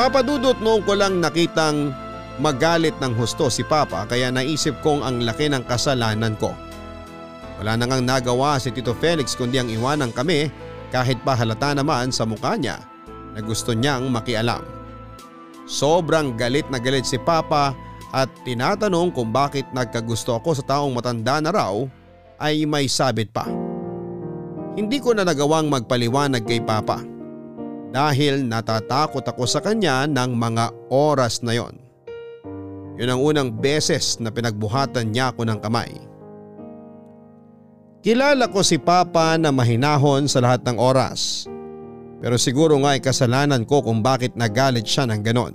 [0.00, 1.92] Papadudot noong ko lang nakitang
[2.40, 6.56] magalit ng husto si Papa kaya naisip kong ang laki ng kasalanan ko.
[7.60, 10.48] Wala nang ang nagawa si Tito Felix kundi ang iwanan kami
[10.92, 12.76] kahit pa halata naman sa mukha niya
[13.32, 14.60] na gusto niyang makialam.
[15.64, 17.72] Sobrang galit na galit si Papa
[18.12, 21.80] at tinatanong kung bakit nagkagusto ako sa taong matanda na raw
[22.36, 23.48] ay may sabit pa.
[24.76, 27.00] Hindi ko na nagawang magpaliwanag kay Papa
[27.92, 31.76] dahil natatakot ako sa kanya ng mga oras na yon.
[33.00, 36.11] Yun ang unang beses na pinagbuhatan niya ako ng kamay.
[38.02, 41.46] Kilala ko si Papa na mahinahon sa lahat ng oras.
[42.18, 45.54] Pero siguro nga ay kasalanan ko kung bakit nagalit siya ng ganon.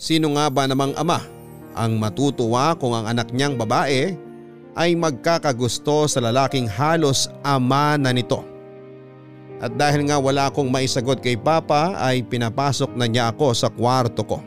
[0.00, 1.20] Sino nga ba namang ama
[1.76, 4.16] ang matutuwa kung ang anak niyang babae
[4.72, 8.40] ay magkakagusto sa lalaking halos ama na nito.
[9.60, 14.24] At dahil nga wala akong maisagot kay Papa ay pinapasok na niya ako sa kwarto
[14.24, 14.40] ko.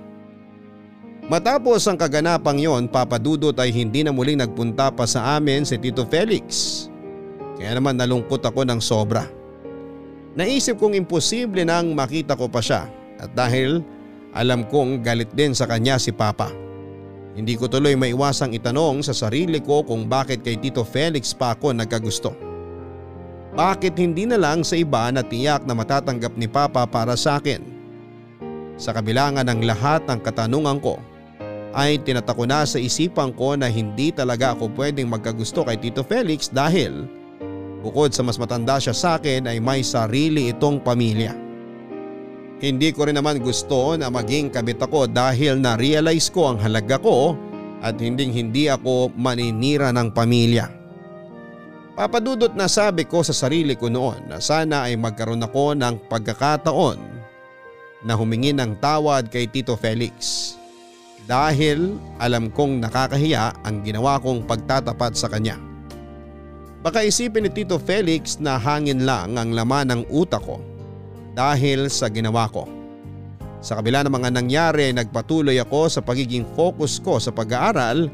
[1.27, 6.07] Matapos ang kaganapang yon papadudot ay hindi na muling nagpunta pa sa amin si Tito
[6.07, 6.86] Felix.
[7.57, 9.25] Kaya naman nalungkot ako ng sobra.
[10.37, 12.85] Naisip kong imposible nang makita ko pa siya
[13.17, 13.81] at dahil
[14.37, 16.53] alam kong galit din sa kanya si Papa.
[17.33, 21.73] Hindi ko tuloy maiwasang itanong sa sarili ko kung bakit kay Tito Felix pa ako
[21.73, 22.33] nagkagusto.
[23.57, 27.61] Bakit hindi na lang sa iba na tiyak na matatanggap ni Papa para sa akin?
[28.77, 31.01] Sa kabilangan ng lahat ng katanungan ko
[31.73, 36.49] ay tinatako na sa isipan ko na hindi talaga ako pwedeng magkagusto kay Tito Felix
[36.49, 37.09] dahil
[37.81, 41.33] bukod sa mas matanda siya sa akin ay may sarili itong pamilya.
[42.57, 47.37] Hindi ko rin naman gusto na maging kabit ako dahil na-realize ko ang halaga ko
[47.85, 50.65] at hinding hindi ako maninira ng pamilya.
[51.93, 56.97] Papadudot na sabi ko sa sarili ko noon na sana ay magkaroon ako ng pagkakataon
[58.05, 60.53] na humingi ng tawad kay Tito Felix.
[61.25, 65.66] Dahil alam kong nakakahiya ang ginawa kong pagtatapat sa kanya.
[66.87, 70.63] Baka isipin ni Tito Felix na hangin lang ang laman ng utak ko
[71.35, 72.63] dahil sa ginawa ko.
[73.59, 78.07] Sa kabila ng mga nangyari nagpatuloy ako sa pagiging focus ko sa pag-aaral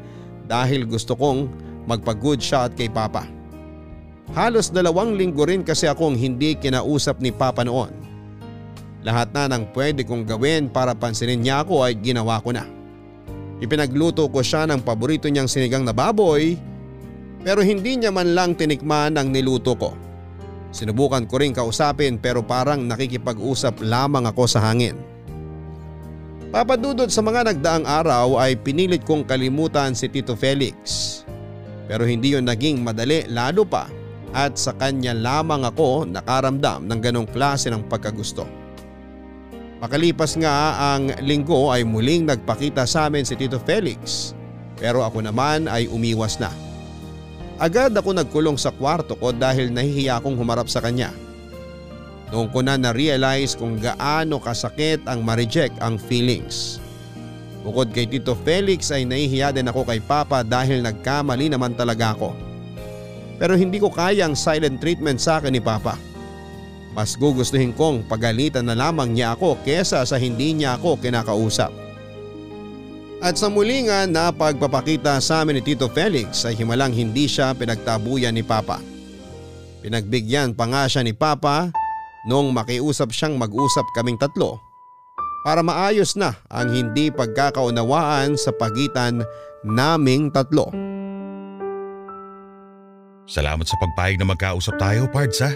[0.50, 1.46] dahil gusto kong
[1.86, 3.30] magpa-good shot kay Papa.
[4.34, 7.94] Halos dalawang linggo rin kasi akong hindi kinausap ni Papa noon.
[9.06, 12.66] Lahat na ng pwede kong gawin para pansinin niya ako ay ginawa ko na.
[13.62, 16.73] Ipinagluto ko siya ng paborito niyang sinigang na baboy
[17.44, 19.92] pero hindi niya man lang tinikman ang niluto ko.
[20.74, 24.98] Sinubukan ko rin kausapin pero parang nakikipag-usap lamang ako sa hangin.
[26.50, 31.22] Papadudod sa mga nagdaang araw ay pinilit kong kalimutan si Tito Felix.
[31.84, 33.86] Pero hindi yon naging madali lalo pa
[34.32, 38.48] at sa kanya lamang ako nakaramdam ng ganong klase ng pagkagusto.
[39.84, 44.32] Makalipas nga ang linggo ay muling nagpakita sa amin si Tito Felix
[44.80, 46.63] pero ako naman ay umiwas na.
[47.54, 51.14] Agad ako nagkulong sa kwarto ko dahil nahihiya akong humarap sa kanya.
[52.34, 56.82] Noong ko na na-realize kung gaano kasakit ang ma-reject ang feelings.
[57.62, 62.34] Bukod kay Tito Felix ay nahihiya din ako kay Papa dahil nagkamali naman talaga ako.
[63.38, 65.94] Pero hindi ko kaya ang silent treatment sa akin ni Papa.
[66.90, 71.83] Mas gugustuhin kong pagalitan na lamang niya ako kesa sa hindi niya ako kinakausap.
[73.24, 77.56] At sa muli nga na pagpapakita sa amin ni Tito Felix ay himalang hindi siya
[77.56, 78.84] pinagtabuyan ni Papa.
[79.80, 81.72] Pinagbigyan pa nga siya ni Papa
[82.28, 84.60] nung makiusap siyang mag-usap kaming tatlo
[85.40, 89.24] para maayos na ang hindi pagkakaunawaan sa pagitan
[89.64, 90.68] naming tatlo.
[93.24, 95.48] Salamat sa pagpayag na magkausap tayo, Pards ha.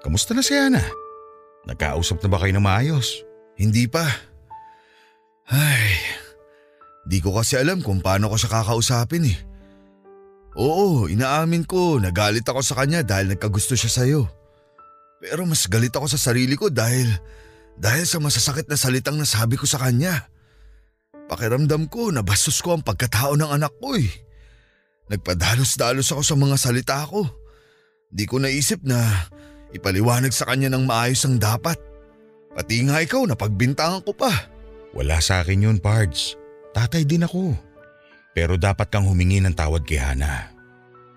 [0.00, 0.80] Kamusta na si Ana?
[1.68, 3.20] Nagkausap na ba kayo ng maayos?
[3.60, 4.08] Hindi pa.
[5.52, 6.00] Ay,
[7.06, 9.38] di ko kasi alam kung paano ko siya kakausapin eh.
[10.52, 14.22] Oo, inaamin ko, nagalit ako sa kanya dahil nagkagusto siya sa'yo.
[15.22, 17.08] Pero mas galit ako sa sarili ko dahil,
[17.80, 20.28] dahil sa masasakit na salitang nasabi ko sa kanya.
[21.30, 24.12] Pakiramdam ko na bastos ko ang pagkatao ng anak ko eh.
[25.08, 27.24] Nagpadalos-dalos ako sa mga salita ko.
[28.12, 29.00] Di ko naisip na
[29.72, 31.80] ipaliwanag sa kanya ng maayos ang dapat.
[32.52, 34.28] Pati nga ikaw na pagbintangan ko pa.
[34.92, 36.41] Wala sa akin yun, Pards.
[36.72, 37.52] Tatay din ako.
[38.32, 40.52] Pero dapat kang humingi ng tawad kay Hana.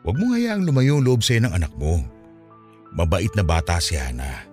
[0.03, 2.03] Huwag mo hayaang lumayo ang loob sa'yo ng anak mo.
[2.91, 4.45] Mabait na bata si Hana.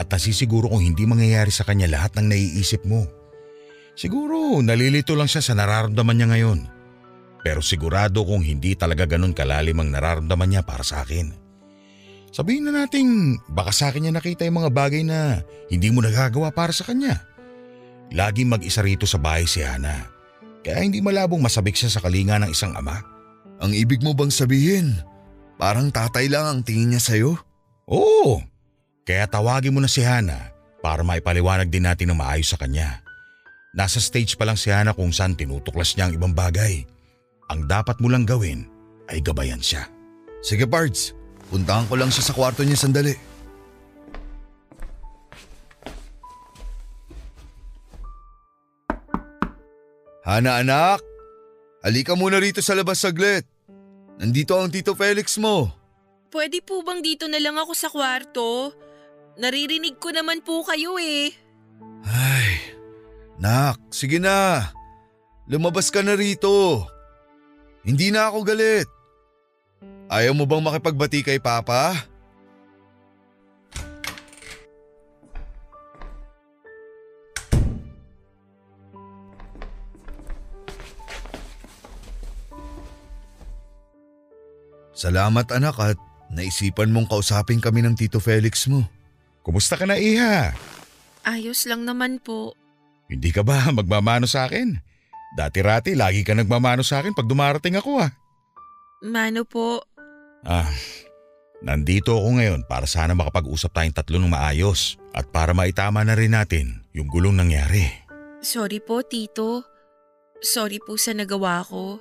[0.00, 3.04] At nasisiguro kung hindi mangyayari sa kanya lahat ng naiisip mo.
[3.98, 6.60] Siguro nalilito lang siya sa nararamdaman niya ngayon.
[7.44, 11.30] Pero sigurado kung hindi talaga ganun kalalim ang nararamdaman niya para sa akin.
[12.28, 16.52] Sabihin na nating baka sa akin niya nakita yung mga bagay na hindi mo nagagawa
[16.52, 17.24] para sa kanya.
[18.12, 20.17] Laging mag-isa rito sa bahay si Hana.
[20.62, 23.00] Kaya hindi malabong masabik siya sa kalinga ng isang ama.
[23.58, 24.98] Ang ibig mo bang sabihin,
[25.58, 27.34] parang tatay lang ang tingin niya sa'yo?
[27.90, 28.42] Oo.
[29.02, 30.52] Kaya tawagin mo na si Hana
[30.84, 33.02] para maipaliwanag din natin ng maayos sa kanya.
[33.74, 36.86] Nasa stage pa lang si Hana kung saan tinutuklas niya ang ibang bagay.
[37.48, 38.68] Ang dapat mo lang gawin
[39.08, 39.88] ay gabayan siya.
[40.44, 41.16] Sige Pards,
[41.48, 43.27] puntahan ko lang siya sa kwarto niya sandali.
[50.28, 51.00] Hana anak,
[51.80, 53.48] halika muna rito sa labas saglit.
[54.20, 55.72] Nandito ang Tito Felix mo.
[56.28, 58.76] Pwede po bang dito na lang ako sa kwarto?
[59.40, 61.32] Naririnig ko naman po kayo eh.
[62.04, 62.76] Ay,
[63.40, 64.68] nak, sige na.
[65.48, 66.84] Lumabas ka na rito.
[67.80, 68.84] Hindi na ako galit.
[70.12, 71.96] Ayaw mo bang makipagbati kay Papa?
[84.98, 88.82] Salamat anak at naisipan mong kausapin kami ng Tito Felix mo.
[89.46, 90.50] Kumusta ka na Iha?
[91.22, 92.58] Ayos lang naman po.
[93.06, 94.74] Hindi ka ba magmamano sa akin?
[95.38, 98.10] Dati-rati lagi ka nagmamano sa akin pag dumarating ako ah.
[98.98, 99.86] Mano po,
[100.42, 100.66] Ah,
[101.60, 106.34] nandito ako ngayon para sana makapag-usap tayong tatlo ng maayos at para maitama na rin
[106.34, 107.86] natin yung gulong nangyari.
[108.38, 109.62] sorry po tito.
[110.38, 111.98] Sorry po sa nagawa ko.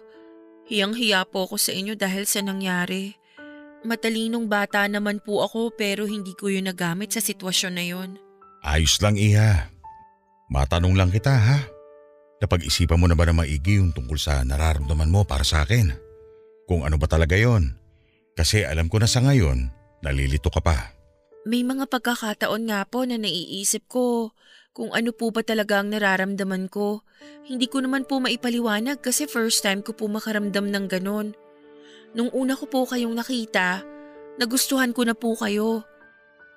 [0.67, 3.15] Hiyang-hiya po ako sa inyo dahil sa nangyari.
[3.87, 8.09] Matalinong bata naman po ako pero hindi ko yun nagamit sa sitwasyon na yun.
[8.67, 9.71] Ayos lang Iha.
[10.51, 11.63] Matanong lang kita ha.
[12.43, 15.95] Napag-isipan mo na ba na maigi yung tungkol sa nararamdaman mo para sa akin?
[16.67, 17.79] Kung ano ba talaga yon?
[18.35, 19.71] Kasi alam ko na sa ngayon,
[20.03, 20.93] nalilito ka pa.
[21.47, 24.35] May mga pagkakataon nga po na naiisip ko
[24.77, 27.01] kung ano po ba talaga ang nararamdaman ko.
[27.49, 31.33] Hindi ko naman po maipaliwanag kasi first time ko po makaramdam ng ganon.
[32.13, 33.81] Nung una ko po kayong nakita,
[34.37, 35.81] nagustuhan ko na po kayo.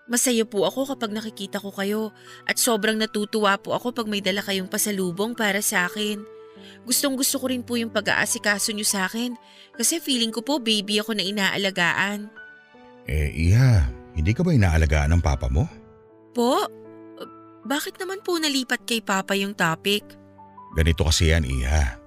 [0.04, 2.12] Masaya po ako kapag nakikita ko kayo
[2.44, 6.20] at sobrang natutuwa po ako pag may dala kayong pasalubong para sa akin.
[6.84, 9.32] Gustong gusto ko rin po yung pag-aasikaso nyo sa akin
[9.72, 12.28] kasi feeling ko po baby ako na inaalagaan.
[13.08, 15.64] Eh Iha, hindi ka ba inaalagaan ng papa mo?
[16.36, 16.68] Po?
[17.64, 20.04] Bakit naman po nalipat kay Papa yung topic?
[20.72, 21.98] Ganito kasi yan Iha.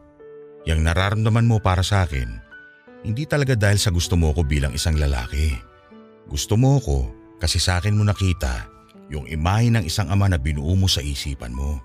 [0.63, 2.39] Yang nararamdaman mo para sa akin,
[3.03, 5.53] hindi talaga dahil sa gusto mo ko bilang isang lalaki.
[6.25, 8.71] Gusto mo ko kasi sa akin mo nakita
[9.11, 11.83] yung imahe ng isang ama na binuo mo sa isipan mo.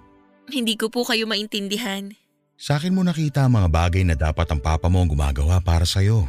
[0.49, 2.15] Hindi ko po kayo maintindihan.
[2.57, 5.85] Sa akin mo nakita ang mga bagay na dapat ang papa mo ang gumagawa para
[5.85, 6.25] sa'yo.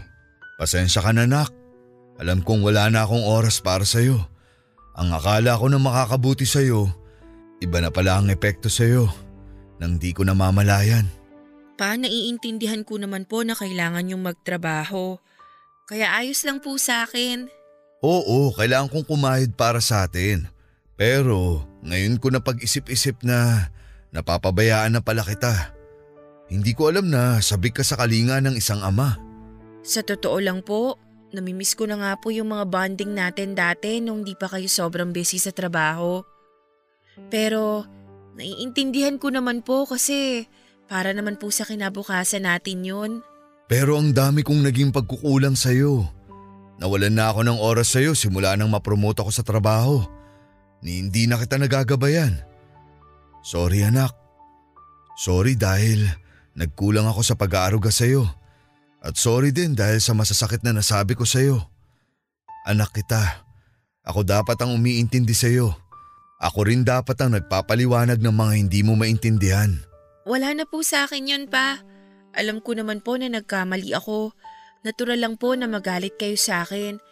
[0.60, 1.54] Pasensya ka na nak.
[2.20, 4.20] Alam kong wala na akong oras para sa'yo.
[5.00, 6.92] Ang akala ko na makakabuti sa'yo,
[7.60, 9.08] iba na pala ang epekto sa'yo
[9.80, 11.08] nang di ko namamalayan.
[11.80, 15.16] Pa, naiintindihan ko naman po na kailangan yung magtrabaho.
[15.88, 17.48] Kaya ayos lang po sa akin.
[18.04, 20.48] Oo, kailangan kong kumayod para sa atin.
[21.00, 23.72] Pero ngayon ko na pag-isip-isip na
[24.12, 25.72] napapabayaan na pala kita.
[26.52, 29.16] Hindi ko alam na sabik ka sa kalinga ng isang ama.
[29.86, 31.00] Sa totoo lang po,
[31.32, 35.16] namimiss ko na nga po yung mga bonding natin dati nung di pa kayo sobrang
[35.16, 36.26] busy sa trabaho.
[37.28, 37.84] Pero
[38.40, 40.48] naiintindihan ko naman po kasi
[40.88, 43.12] para naman po sa kinabukasan natin yun.
[43.70, 46.08] Pero ang dami kong naging pagkukulang sa'yo.
[46.82, 50.02] Nawalan na ako ng oras sa'yo simula nang mapromote ako sa trabaho.
[50.82, 52.40] Ni hindi na kita nagagabayan.
[53.46, 54.16] Sorry anak.
[55.20, 56.08] Sorry dahil
[56.58, 58.26] nagkulang ako sa pag-aaruga sa'yo.
[59.04, 61.62] At sorry din dahil sa masasakit na nasabi ko sa'yo.
[62.66, 63.46] Anak kita.
[64.08, 65.89] Ako dapat ang umiintindi sa'yo.
[66.40, 69.76] Ako rin dapat ang nagpapaliwanag ng mga hindi mo maintindihan.
[70.24, 71.84] Wala na po sa akin yun pa.
[72.32, 74.32] Alam ko naman po na nagkamali ako.
[74.88, 77.04] Natural lang po na magalit kayo sa akin.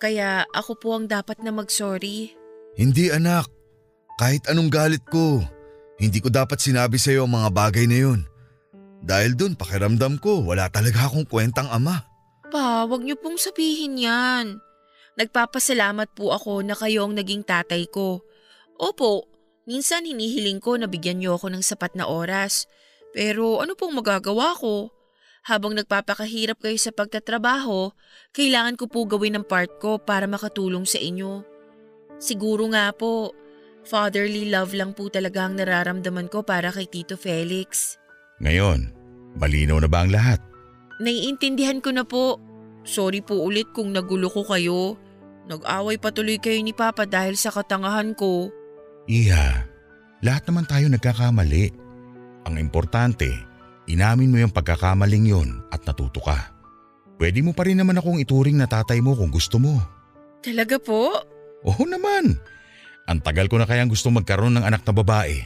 [0.00, 2.32] Kaya ako po ang dapat na mag-sorry.
[2.72, 3.52] Hindi anak.
[4.16, 5.44] Kahit anong galit ko,
[6.00, 8.20] hindi ko dapat sinabi sa iyo ang mga bagay na yun.
[9.04, 12.08] Dahil dun pakiramdam ko wala talaga akong kwentang ama.
[12.48, 14.64] Pa, wag niyo pong sabihin yan.
[15.20, 18.24] Nagpapasalamat po ako na kayo ang naging tatay ko.
[18.82, 19.30] Opo,
[19.62, 22.66] minsan hinihiling ko na bigyan niyo ako ng sapat na oras.
[23.14, 24.90] Pero ano pong magagawa ko?
[25.46, 27.94] Habang nagpapakahirap kayo sa pagtatrabaho,
[28.34, 31.46] kailangan ko po gawin ang part ko para makatulong sa inyo.
[32.18, 33.30] Siguro nga po,
[33.86, 37.98] fatherly love lang po talaga ang nararamdaman ko para kay Tito Felix.
[38.42, 38.90] Ngayon,
[39.38, 40.42] malinaw na ba ang lahat?
[40.98, 42.38] Naiintindihan ko na po.
[42.82, 44.98] Sorry po ulit kung nagulo ko kayo.
[45.46, 48.50] Nag-away patuloy kayo ni Papa dahil sa katangahan ko.
[49.10, 49.66] Iha,
[50.22, 51.74] lahat naman tayo nagkakamali.
[52.46, 53.30] Ang importante,
[53.90, 56.54] inamin mo yung pagkakamaling yon at natuto ka.
[57.18, 59.78] Pwede mo pa rin naman akong ituring na tatay mo kung gusto mo.
[60.42, 61.22] Talaga po?
[61.62, 62.34] Oo naman.
[63.06, 65.38] Ang tagal ko na kayang gusto magkaroon ng anak na babae.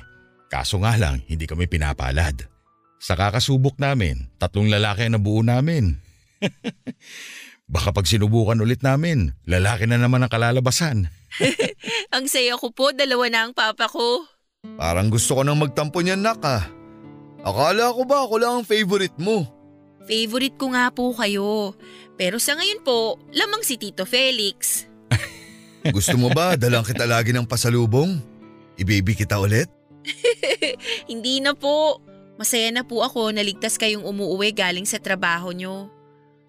[0.48, 2.48] Kaso nga lang, hindi kami pinapalad.
[2.96, 6.00] Sa kakasubok namin, tatlong lalaki ang nabuo namin.
[7.72, 11.10] Baka pag sinubukan ulit namin, lalaki na naman ang kalalabasan.
[12.16, 14.24] Ang saya ko po, dalawa na ang papa ko.
[14.80, 16.64] Parang gusto ko nang magtampo niyan nak ah.
[17.44, 19.44] Akala ko ba ako lang ang favorite mo?
[20.08, 21.76] Favorite ko nga po kayo.
[22.16, 24.88] Pero sa ngayon po, lamang si Tito Felix.
[25.92, 28.16] Gusto mo ba dalang kita lagi ng pasalubong?
[28.80, 29.68] I-baby kita ulit?
[31.12, 32.00] Hindi na po.
[32.40, 35.92] Masaya na po ako na ligtas kayong umuwi galing sa trabaho nyo.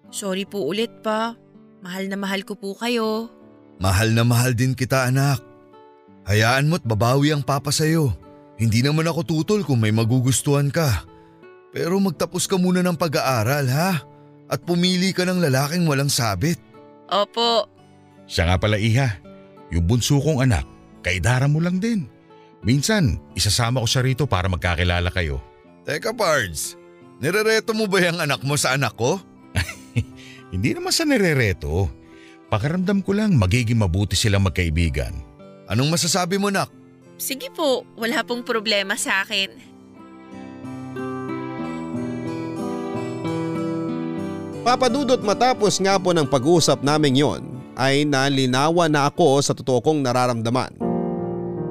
[0.08, 1.36] Sorry po ulit pa.
[1.84, 3.28] Mahal na mahal ko po kayo.
[3.76, 5.47] Mahal na mahal din kita anak.
[6.28, 8.12] Hayaan mo't babawi ang papa sa'yo.
[8.60, 11.08] Hindi naman ako tutol kung may magugustuhan ka.
[11.72, 14.04] Pero magtapos ka muna ng pag-aaral ha?
[14.48, 16.60] At pumili ka ng lalaking walang sabit.
[17.08, 17.64] Opo,
[18.28, 19.16] Siya nga pala iha,
[19.72, 20.68] yung bunso kong anak,
[21.00, 22.04] kaidara mo lang din.
[22.60, 25.40] Minsan, isasama ko siya rito para magkakilala kayo.
[25.88, 26.76] Teka Pards,
[27.24, 29.16] nirereto mo ba yung anak mo sa anak ko?
[30.52, 31.88] Hindi naman sa nirereto.
[32.52, 35.27] Pakaramdam ko lang magiging mabuti silang magkaibigan.
[35.68, 36.72] Anong masasabi mo nak?
[37.18, 37.84] sige po.
[37.98, 39.50] Wala pong problema sa akin.
[44.62, 47.42] Papadudot matapos nga po ng pag-usap namin yon
[47.78, 50.72] ay nalinawan na ako sa totoo kong nararamdaman.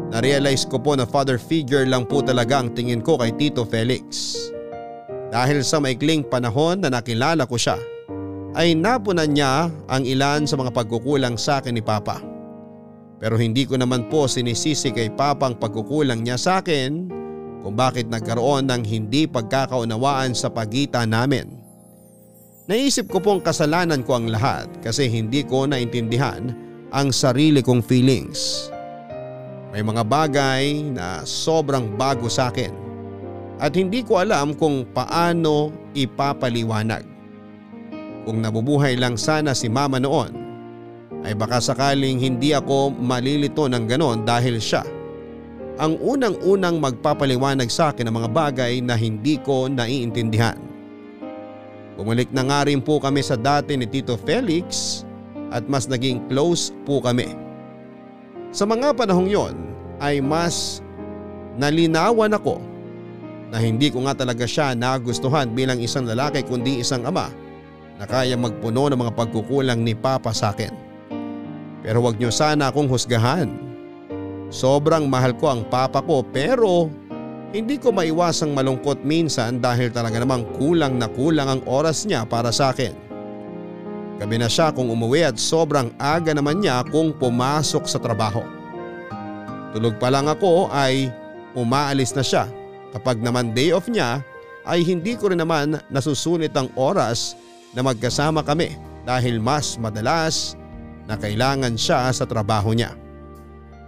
[0.07, 4.35] Narealize ko po na father figure lang po talaga ang tingin ko kay Tito Felix.
[5.27, 7.75] Dahil sa maikling panahon na nakilala ko siya,
[8.55, 12.36] ay napunan niya ang ilan sa mga pagkukulang sa akin ni Papa.
[13.17, 17.09] Pero hindi ko naman po sinisisi kay Papa ang pagkukulang niya sa akin
[17.65, 21.49] kung bakit nagkaroon ng hindi pagkakaunawaan sa pagitan namin.
[22.69, 26.53] Naisip ko pong kasalanan ko ang lahat kasi hindi ko naintindihan
[26.93, 28.69] ang sarili kong feelings.
[29.73, 32.71] May mga bagay na sobrang bago sa akin
[33.57, 37.01] at hindi ko alam kung paano ipapaliwanag.
[38.29, 40.46] Kung nabubuhay lang sana si mama noon
[41.27, 44.87] ay baka sakaling hindi ako malilito ng ganon dahil siya
[45.77, 50.57] ang unang-unang magpapaliwanag sa akin ng mga bagay na hindi ko naiintindihan.
[51.99, 55.01] Bumalik na nga rin po kami sa dati ni Tito Felix
[55.53, 57.29] at mas naging close po kami.
[58.49, 59.55] Sa mga panahong yon
[60.01, 60.81] ay mas
[61.59, 62.57] nalinawan ako
[63.53, 67.29] na hindi ko nga talaga siya nagustuhan bilang isang lalaki kundi isang ama
[67.97, 70.86] na kaya magpuno ng mga pagkukulang ni Papa sa akin.
[71.85, 73.51] Pero wag niyo sana akong husgahan.
[74.47, 76.87] Sobrang mahal ko ang Papa ko pero
[77.51, 82.51] hindi ko maiwasang malungkot minsan dahil talaga namang kulang na kulang ang oras niya para
[82.51, 82.91] sa akin.
[84.17, 88.41] Gabi na siya kung umuwi at sobrang aga naman niya kung pumasok sa trabaho.
[89.71, 91.13] Tulog pa lang ako ay
[91.53, 92.49] umaalis na siya.
[92.91, 94.25] Kapag naman day off niya
[94.65, 97.37] ay hindi ko rin naman nasusunit ang oras
[97.77, 98.73] na magkasama kami
[99.05, 100.57] dahil mas madalas
[101.07, 102.93] na kailangan siya sa trabaho niya.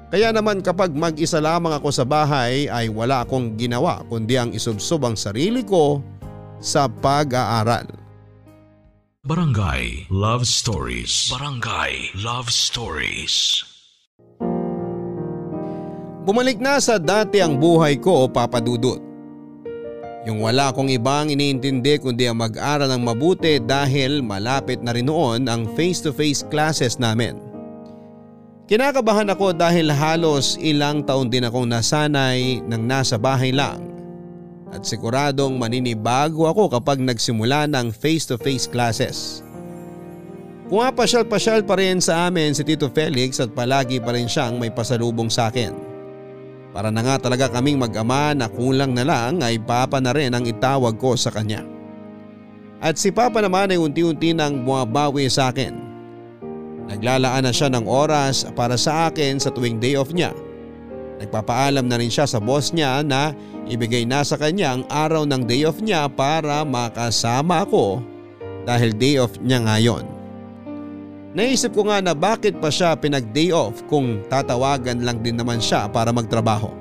[0.09, 5.05] Kaya naman kapag mag-isa lamang ako sa bahay ay wala akong ginawa kundi ang isubsob
[5.05, 6.01] ang sarili ko
[6.57, 7.86] sa pag-aaral.
[9.22, 11.30] Barangay Love Stories.
[11.30, 13.61] Barangay Love Stories.
[16.26, 19.09] Bumalik na sa dati ang buhay ko papadudot.
[20.28, 25.47] Yung wala akong ibang iniintindi kundi ang mag-aral ng mabuti dahil malapit na rin noon
[25.47, 27.39] ang face-to-face classes namin.
[28.67, 33.89] Kinakabahan ako dahil halos ilang taon din akong nasanay ng nasa bahay lang
[34.70, 39.41] at siguradong maninibago ako kapag nagsimula ng face-to-face classes.
[40.70, 45.34] Pumapasyal-pasyal pa rin sa amin si Tito Felix at palagi pa rin siyang may pasalubong
[45.34, 45.88] sa akin.
[46.80, 50.47] Para na nga talaga kaming mag-ama na kulang na lang ay papa na rin ang
[50.47, 51.59] itawag ko sa kanya.
[52.80, 55.75] At si papa naman ay unti-unti nang bumabawi sa akin.
[56.88, 60.32] Naglalaan na siya ng oras para sa akin sa tuwing day off niya.
[61.19, 63.36] Nagpapaalam na rin siya sa boss niya na
[63.67, 67.99] ibigay na sa kanya ang araw ng day off niya para makasama ako
[68.63, 70.18] dahil day off niya ngayon.
[71.30, 75.86] Naisip ko nga na bakit pa siya pinag-day off kung tatawagan lang din naman siya
[75.86, 76.73] para magtrabaho.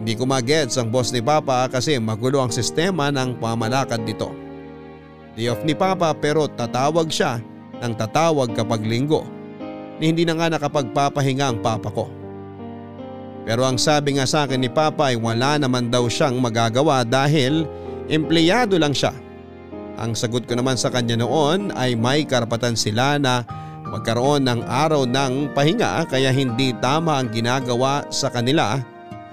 [0.00, 4.32] Hindi ko magets ang boss ni Papa kasi magulo ang sistema ng pamalakad nito.
[5.36, 7.36] Day off ni Papa pero tatawag siya
[7.84, 9.28] ng tatawag kapag linggo
[10.00, 12.08] ni hindi na nga nakapagpapahinga ang papa ko.
[13.44, 17.68] Pero ang sabi nga sa akin ni Papa ay wala naman daw siyang magagawa dahil
[18.08, 19.12] empleyado lang siya
[19.96, 23.42] ang sagot ko naman sa kanya noon ay may karapatan sila na
[23.88, 28.76] magkaroon ng araw ng pahinga kaya hindi tama ang ginagawa sa kanila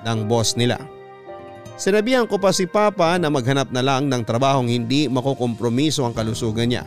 [0.08, 0.80] ng boss nila.
[1.74, 6.70] Sinabihan ko pa si Papa na maghanap na lang ng trabahong hindi makukompromiso ang kalusugan
[6.70, 6.86] niya.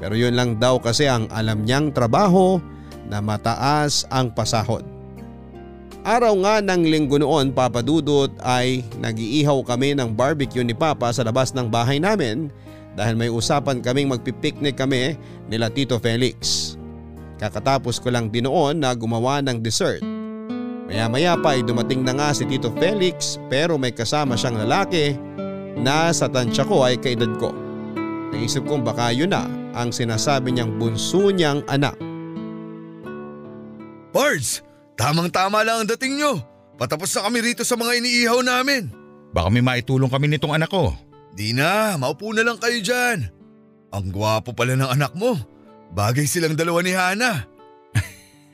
[0.00, 2.56] Pero yun lang daw kasi ang alam niyang trabaho
[3.06, 4.82] na mataas ang pasahod.
[6.00, 11.52] Araw nga ng linggo noon papadudot ay nag-iihaw kami ng barbecue ni Papa sa labas
[11.52, 12.48] ng bahay namin
[12.98, 15.14] dahil may usapan kaming magpipiknik kami
[15.46, 16.74] nila Tito Felix.
[17.40, 20.04] Kakatapos ko lang din noon na gumawa ng dessert.
[20.90, 25.14] Maya maya pa ay dumating na nga si Tito Felix pero may kasama siyang lalaki
[25.78, 27.54] na sa tansya ko ay kaedad ko.
[28.34, 31.94] Naisip kong baka yun na ang sinasabi niyang bunso niyang anak.
[34.10, 34.66] Pards,
[34.98, 36.42] tamang tama lang ang dating nyo.
[36.74, 38.90] Patapos na kami rito sa mga iniihaw namin.
[39.30, 40.90] Baka may maitulong kami nitong anak ko.
[41.34, 43.30] Di na, maupo na lang kayo dyan.
[43.90, 45.38] Ang gwapo pala ng anak mo.
[45.90, 47.46] Bagay silang dalawa ni Hana.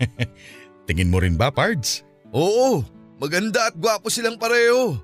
[0.89, 2.05] Tingin mo rin ba, Pards?
[2.33, 2.85] Oo,
[3.21, 4.97] maganda at gwapo silang pareho.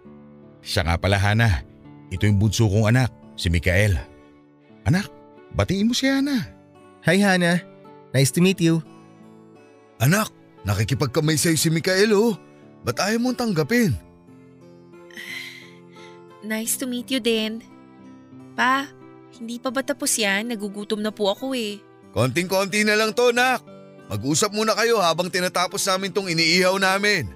[0.64, 1.64] Siya nga pala, Hana.
[2.12, 3.96] Ito yung bunso kong anak, si Mikael.
[4.84, 5.08] Anak,
[5.56, 6.44] batiin mo si Hana.
[7.02, 7.58] Hi Hana,
[8.14, 8.78] nice to meet you.
[9.98, 10.30] Anak,
[10.62, 12.38] nakikipagkamay sa'yo si Mikael oh.
[12.82, 13.94] Ba't ayaw mong tanggapin?
[16.43, 17.62] Nice to meet you din.
[18.59, 18.90] Pa,
[19.38, 20.51] hindi pa ba tapos yan?
[20.51, 21.78] Nagugutom na po ako eh.
[22.11, 23.62] Konting-konti na lang to, nak.
[24.11, 27.30] Mag-usap muna kayo habang tinatapos namin tong iniihaw namin.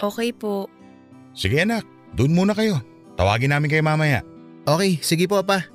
[0.00, 0.70] Okay po.
[1.36, 1.84] Sige anak,
[2.16, 2.80] doon muna kayo.
[3.18, 4.24] Tawagin namin kayo mamaya.
[4.64, 5.66] Okay, sige po pa.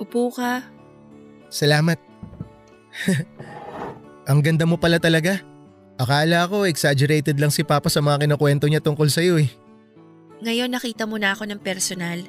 [0.00, 0.64] Upo ka.
[1.52, 2.00] Salamat.
[4.26, 5.38] Ang ganda mo pala talaga.
[5.96, 9.48] Akala ko exaggerated lang si Papa sa mga kinukwento niya tungkol sa'yo eh.
[10.44, 12.20] Ngayon nakita mo na ako ng personal.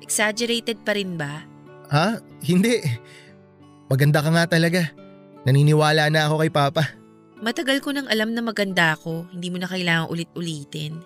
[0.00, 1.44] Exaggerated pa rin ba?
[1.92, 2.22] Ha?
[2.40, 2.80] Hindi.
[3.92, 4.88] Maganda ka nga talaga.
[5.44, 6.82] Naniniwala na ako kay Papa.
[7.42, 9.26] Matagal ko nang alam na maganda ako.
[9.34, 11.02] Hindi mo na kailangang ulit-ulitin.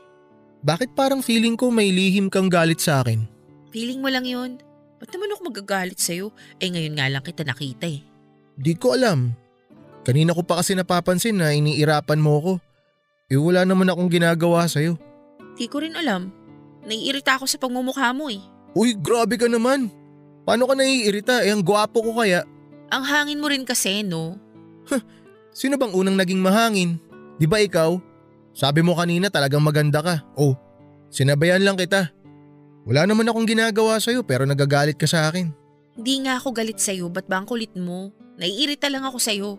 [0.63, 3.25] Bakit parang feeling ko may lihim kang galit sa akin?
[3.73, 4.61] Feeling mo lang yun.
[5.01, 6.31] Ba't naman ako magagalit sa'yo?
[6.61, 8.05] Eh ngayon nga lang kita nakita eh.
[8.57, 9.33] Di ko alam.
[10.07, 12.53] Kanina ko pa kasi napapansin na iniirapan mo ko.
[13.27, 14.95] Eh wala naman akong ginagawa sa'yo.
[15.59, 16.31] Di ko rin alam.
[16.87, 18.39] Naiirita ako sa pagmumukha mo eh.
[18.79, 19.91] Uy, grabe ka naman.
[20.47, 21.43] Paano ka naiirita?
[21.43, 22.47] Eh ang gwapo ko kaya.
[22.95, 24.39] Ang hangin mo rin kasi no.
[25.59, 27.03] Sino bang unang naging mahangin?
[27.43, 27.99] Di ba ikaw?
[28.55, 30.23] Sabi mo kanina talagang maganda ka.
[30.39, 30.55] Oh,
[31.11, 32.15] sinabayan lang kita.
[32.87, 35.51] Wala naman akong ginagawa sa'yo pero nagagalit ka sa akin.
[35.99, 37.11] Hindi nga ako galit sa'yo.
[37.11, 38.15] Ba't ba ang kulit mo?
[38.39, 39.59] Naiirita lang ako sa'yo.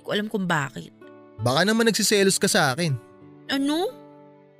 [0.00, 0.96] Hindi ko alam kung bakit.
[1.44, 2.96] Baka naman nagsiselos ka sa akin.
[3.52, 3.92] Ano?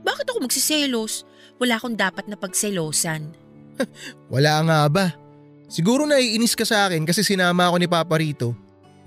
[0.05, 1.24] Bakit ako magsiselos?
[1.57, 3.32] Wala akong dapat na pagselosan.
[4.36, 5.16] Wala nga ba?
[5.64, 8.53] Siguro naiinis ka sa akin kasi sinama ako ni Papa rito.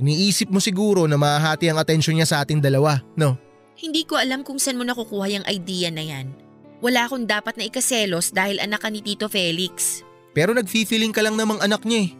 [0.01, 3.37] Iniisip mo siguro na mahahati ang atensyon niya sa ating dalawa, no?
[3.77, 6.33] Hindi ko alam kung saan mo nakukuha yung idea na yan.
[6.81, 10.01] Wala akong dapat na ikaselos dahil anak ka ni Tito Felix.
[10.33, 12.11] Pero nagfi-feeling ka lang namang anak niya eh.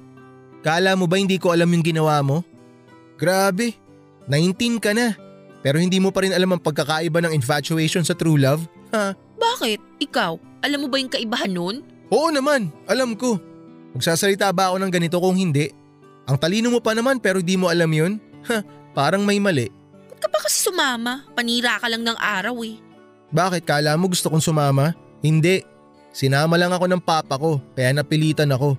[0.62, 2.46] Kala mo ba hindi ko alam yung ginawa mo?
[3.18, 3.83] Grabe,
[4.28, 5.16] 19 ka na.
[5.64, 8.68] Pero hindi mo pa rin alam ang pagkakaiba ng infatuation sa true love?
[8.92, 9.16] Ha?
[9.40, 9.80] Bakit?
[10.04, 10.36] Ikaw?
[10.64, 11.84] Alam mo ba yung kaibahan nun?
[12.12, 13.40] Oo naman, alam ko.
[13.96, 15.72] Magsasalita ba ako ng ganito kung hindi?
[16.28, 18.20] Ang talino mo pa naman pero di mo alam yun?
[18.48, 19.68] Ha, parang may mali.
[20.12, 21.24] Ba't ka pa kasi sumama?
[21.36, 22.80] Panira ka lang ng araw eh.
[23.34, 24.94] Bakit kala mo gusto kong sumama?
[25.24, 25.64] Hindi.
[26.14, 28.78] Sinama lang ako ng papa ko kaya napilitan ako.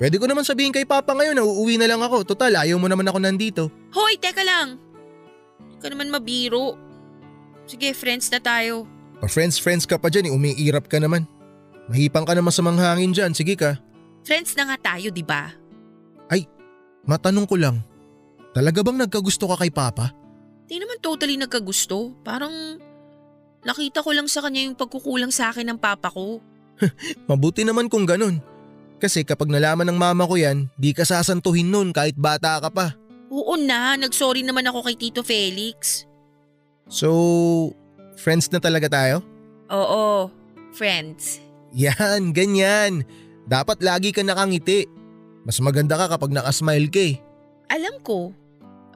[0.00, 2.24] Pwede ko naman sabihin kay papa ngayon na uuwi na lang ako.
[2.24, 3.68] Total ayaw mo naman ako nandito.
[3.92, 4.80] Hoy, teka lang!
[5.60, 6.80] Hindi ka naman mabiro.
[7.68, 8.88] Sige, friends na tayo.
[9.20, 11.28] Pa-friends-friends ka pa dyan, eh, umiirap ka naman.
[11.92, 13.76] Mahipang ka naman sa manghangin dyan, sige ka.
[14.24, 15.52] Friends na nga tayo, di ba?
[17.00, 17.80] Matanong ko lang,
[18.52, 20.12] talaga bang nagkagusto ka kay Papa?
[20.68, 22.14] Di naman totally nagkagusto.
[22.22, 22.52] Parang
[23.60, 26.40] Nakita ko lang sa kanya yung pagkukulang sa akin ng papa ko.
[27.28, 28.40] Mabuti naman kung ganun.
[29.00, 32.92] Kasi kapag nalaman ng mama ko yan, di ka sasantuhin nun kahit bata ka pa.
[33.32, 36.04] Oo na, nagsorry naman ako kay Tito Felix.
[36.90, 37.72] So,
[38.20, 39.24] friends na talaga tayo?
[39.72, 40.28] Oo,
[40.76, 41.40] friends.
[41.72, 43.06] Yan, ganyan.
[43.48, 44.84] Dapat lagi ka nakangiti.
[45.48, 47.16] Mas maganda ka kapag nakasmile ka eh.
[47.72, 48.34] Alam ko.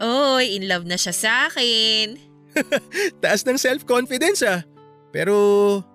[0.02, 2.18] Oy, in love na siya sa akin.
[3.22, 4.60] Taas ng self-confidence ah.
[5.14, 5.34] Pero,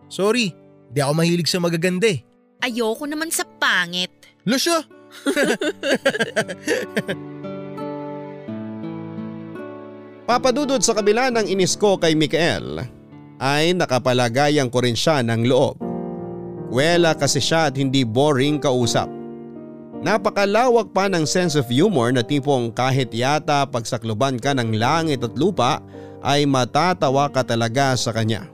[0.07, 0.55] sorry,
[0.89, 2.24] di ako mahilig sa magaganda eh.
[2.60, 4.12] Ayoko naman sa pangit.
[4.43, 4.84] Lusyo!
[10.30, 12.86] Papadudod sa kabila ng inis ko kay Mikael
[13.41, 15.80] ay nakapalagayan ko rin siya ng loob.
[16.70, 19.10] Wela kasi siya at hindi boring kausap.
[19.99, 25.34] Napakalawak pa ng sense of humor na tipong kahit yata pagsakluban ka ng langit at
[25.34, 25.82] lupa
[26.22, 28.45] ay matatawa ka talaga sa kanya.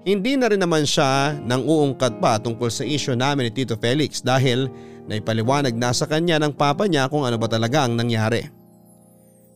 [0.00, 4.24] Hindi na rin naman siya nang uungkat pa tungkol sa isyo namin ni Tito Felix
[4.24, 4.72] dahil
[5.04, 8.48] naipaliwanag na sa kanya ng papa niya kung ano ba talaga ang nangyari.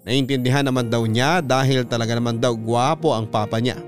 [0.05, 3.80] Naintindihan naman daw niya dahil talaga naman daw gwapo ang papa niya.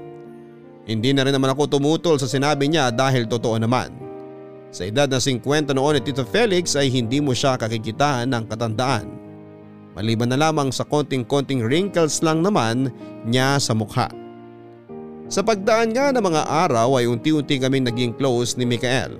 [0.89, 3.93] Hindi na rin naman ako tumutol sa sinabi niya dahil totoo naman.
[4.73, 9.07] Sa edad na 50 noon ni Tito Felix ay hindi mo siya kakikitaan ng katandaan.
[9.93, 12.89] Maliban na lamang sa konting-konting wrinkles lang naman
[13.29, 14.09] niya sa mukha.
[15.27, 19.11] Sa pagdaan nga ng mga araw ay unti-unti kaming naging close ni Mikael.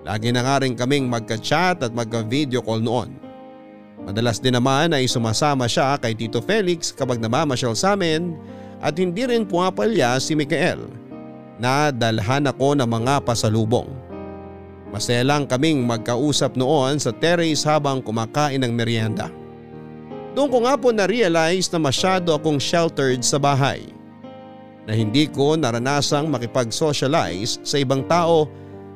[0.00, 3.20] Lagi na nga rin kaming magka-chat at magka-video call noon.
[4.08, 8.32] Madalas din naman ay sumasama siya kay Tito Felix kapag namamasyal sa amin
[8.80, 10.88] at hindi rin pumapalya si Mikael
[11.60, 13.92] na dalhan ako ng mga pasalubong.
[14.88, 19.28] Masaya lang kaming magkausap noon sa terrace habang kumakain ng merienda.
[20.32, 23.95] Doon ko nga po na-realize na masyado akong sheltered sa bahay.
[24.86, 28.46] Na hindi ko naranasang makipag-socialize sa ibang tao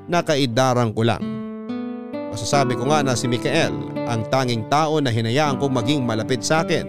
[0.06, 1.22] na kaidarang ko lang.
[2.30, 3.74] Masasabi ko nga na si Mikael
[4.06, 6.86] ang tanging tao na hinayaan kong maging malapit sa akin.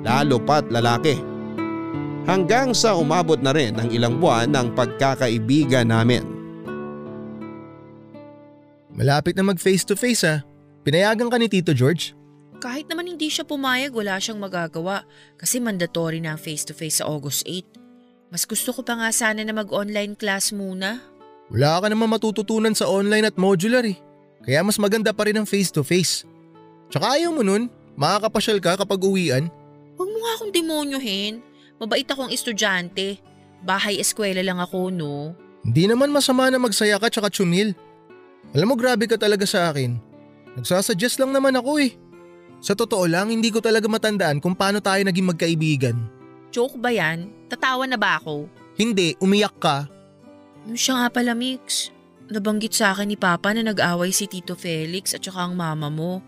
[0.00, 1.20] Lalo pat lalaki.
[2.24, 6.24] Hanggang sa umabot na rin ang ilang buwan ng pagkakaibigan namin.
[8.96, 10.40] Malapit na mag face to face ah.
[10.82, 12.16] Pinayagan ka ni Tito George?
[12.62, 15.02] Kahit naman hindi siya pumayag, wala siyang magagawa
[15.34, 17.81] kasi mandatory na ang face-to-face sa August 8.
[18.32, 21.04] Mas gusto ko pa nga sana na mag-online class muna.
[21.52, 24.00] Wala ka naman matututunan sa online at modular eh.
[24.40, 26.24] Kaya mas maganda pa rin ang face to face.
[26.88, 29.52] Tsaka ayaw mo nun, makakapasyal ka kapag uwian.
[30.00, 31.44] Huwag mo nga akong demonyohin.
[31.76, 33.20] Mabait akong estudyante.
[33.68, 35.36] Bahay-eskwela lang ako, no?
[35.60, 37.76] Hindi naman masama na magsaya ka tsaka chumil.
[38.56, 40.00] Alam mo grabe ka talaga sa akin.
[40.56, 41.92] Nagsasuggest lang naman ako eh.
[42.64, 45.96] Sa totoo lang, hindi ko talaga matandaan kung paano tayo naging magkaibigan.
[46.48, 47.41] Joke ba yan?
[47.52, 48.48] Tatawa na ba ako?
[48.80, 49.84] Hindi, umiyak ka.
[50.64, 51.92] Yung siya nga pala, Mix.
[52.32, 56.24] Nabanggit sa akin ni Papa na nag-away si Tito Felix at saka ang mama mo.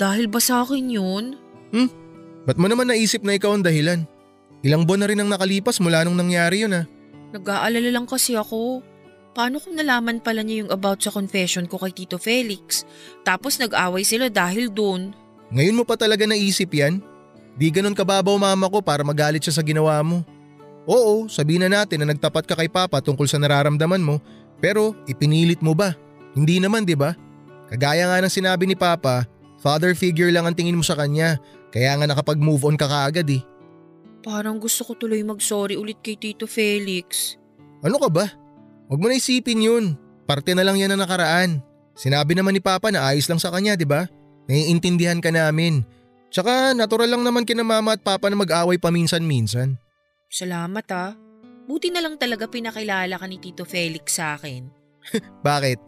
[0.00, 1.36] Dahil ba sa akin yun?
[2.48, 4.08] Ba't mo naman naisip na ikaw ang dahilan?
[4.64, 6.88] Ilang buwan na rin ang nakalipas mula nung nangyari yun ah.
[7.36, 8.80] Nag-aalala lang kasi ako.
[9.36, 12.88] Paano kung nalaman pala niya yung about sa confession ko kay Tito Felix?
[13.20, 15.12] Tapos nag-away sila dahil doon.
[15.52, 17.04] Ngayon mo pa talaga naisip yan?
[17.52, 20.24] Di ganun kababaw mama ko para magalit siya sa ginawa mo.
[20.84, 24.20] Oo, sabihin na natin na nagtapat ka kay Papa tungkol sa nararamdaman mo,
[24.60, 25.96] pero ipinilit mo ba?
[26.36, 27.16] Hindi naman, di ba?
[27.72, 29.24] Kagaya nga ng sinabi ni Papa,
[29.64, 31.40] father figure lang ang tingin mo sa kanya,
[31.72, 33.42] kaya nga nakapag-move on ka kaagad eh.
[34.24, 37.36] Parang gusto ko tuloy mag-sorry ulit kay Tito Felix.
[37.84, 38.24] Ano ka ba?
[38.88, 39.84] Huwag mo na isipin yun.
[40.24, 41.60] Parte na lang yan na nakaraan.
[41.92, 44.08] Sinabi naman ni Papa na ayos lang sa kanya, di ba?
[44.48, 45.84] Naiintindihan ka namin.
[46.32, 49.76] Tsaka natural lang naman kina Mama at Papa na mag-away paminsan-minsan.
[50.34, 51.14] Salamat ah.
[51.70, 54.66] Buti na lang talaga pinakilala ka ni Tito Felix sa akin.
[55.46, 55.78] Bakit?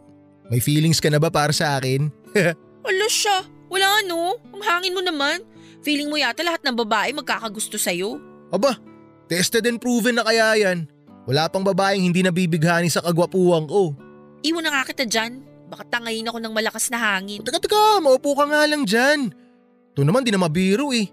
[0.47, 2.07] May feelings ka na ba para sa akin?
[2.87, 4.39] Ala siya, wala ano.
[4.55, 5.43] Ang hangin mo naman.
[5.83, 8.23] Feeling mo yata lahat ng babae magkakagusto sa'yo.
[8.47, 8.79] Aba,
[9.27, 10.87] tested and proven na kaya yan.
[11.27, 13.91] Wala pang babaeng hindi nabibighani sa kagwapuhan ko.
[14.47, 15.43] Iwan na nga kita dyan.
[15.67, 17.43] Baka tangayin ako ng malakas na hangin.
[17.43, 19.27] Teka teka, maupo ka nga lang dyan.
[19.91, 21.11] Ito naman di na mabiro eh.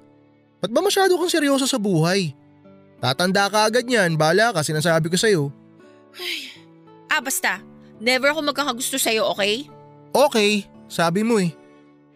[0.62, 2.43] Ba't ba masyado kang seryoso sa buhay?
[3.04, 5.42] Tatanda ka agad yan, bala ka sinasabi ko sa'yo.
[7.12, 7.60] Ah basta,
[8.00, 9.68] never ako magkakagusto sa'yo, okay?
[10.16, 11.52] Okay, sabi mo eh.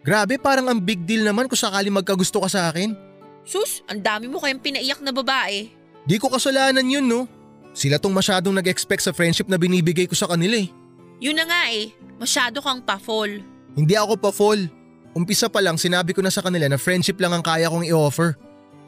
[0.01, 2.97] Grabe parang ang big deal naman kung sakali magkagusto ka sa akin.
[3.45, 5.69] Sus, ang dami mo kayang pinaiyak na babae.
[6.09, 7.29] Di ko kasalanan yun no.
[7.69, 10.73] Sila tong masyadong nag-expect sa friendship na binibigay ko sa kanila eh.
[11.21, 13.45] Yun na nga eh, masyado kang pa-fall.
[13.77, 14.65] Hindi ako pa fall.
[15.13, 18.33] Umpisa pa lang sinabi ko na sa kanila na friendship lang ang kaya kong i-offer.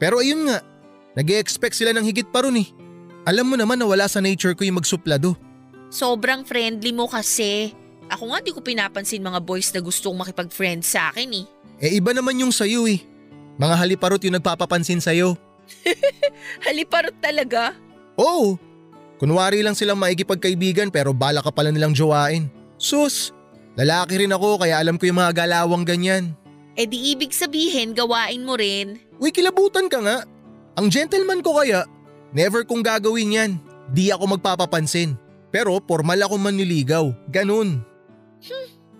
[0.02, 0.58] Pero ayun nga,
[1.16, 2.68] nag expect sila ng higit pa ron eh.
[3.22, 5.38] Alam mo naman na wala sa nature ko yung magsuplado.
[5.92, 7.70] Sobrang friendly mo kasi.
[8.10, 11.44] Ako nga di ko pinapansin mga boys na gustong makipag-friend sa akin eh.
[11.82, 13.00] Eh iba naman yung sayo eh.
[13.60, 15.36] Mga haliparot yung nagpapapansin sa'yo.
[16.66, 17.76] Haliparot talaga.
[18.16, 18.56] Oo.
[19.22, 22.50] Kunwari lang silang maikipagkaibigan pero bala ka pala nilang jowain.
[22.74, 23.30] Sus,
[23.78, 26.34] lalaki rin ako kaya alam ko yung mga galawang ganyan.
[26.74, 28.98] Eh di ibig sabihin gawain mo rin.
[29.20, 30.18] Uy, kilabutan ka nga.
[30.76, 31.84] Ang gentleman ko kaya,
[32.32, 33.52] never kong gagawin yan.
[33.92, 35.18] Di ako magpapapansin.
[35.52, 37.12] Pero formal ako manliligaw.
[37.28, 37.84] Ganun.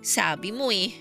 [0.05, 0.93] Sabi mo eh.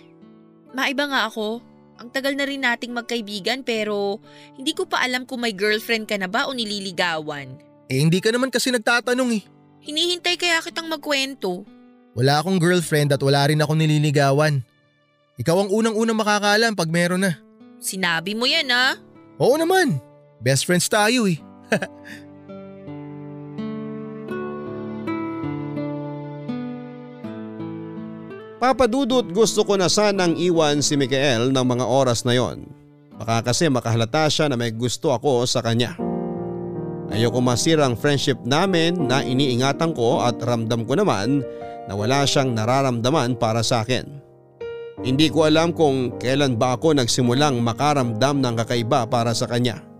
[0.72, 1.59] Maiba nga ako.
[1.99, 4.17] Ang tagal na rin nating magkaibigan pero
[4.55, 7.59] hindi ko pa alam kung may girlfriend ka na ba o nililigawan.
[7.91, 9.43] Eh hindi ka naman kasi nagtatanong eh.
[9.84, 11.67] Hinihintay kaya kitang magkwento.
[12.15, 14.63] Wala akong girlfriend at wala rin akong nililigawan.
[15.38, 17.38] Ikaw ang unang-unang makakaalam pag meron na.
[17.82, 18.97] Sinabi mo yan ah.
[19.41, 19.97] Oo naman.
[20.41, 21.37] Best friends tayo eh.
[28.61, 32.69] Papadudot gusto ko na sanang iwan si Mikael ng mga oras na yon.
[33.17, 35.97] Baka kasi makahalata siya na may gusto ako sa kanya.
[37.09, 41.41] Ayoko masirang friendship namin na iniingatan ko at ramdam ko naman
[41.89, 44.05] na wala siyang nararamdaman para sa akin.
[45.01, 49.90] Hindi ko alam kung kailan ba ako nagsimulang makaramdam ng kakaiba para sa kanya.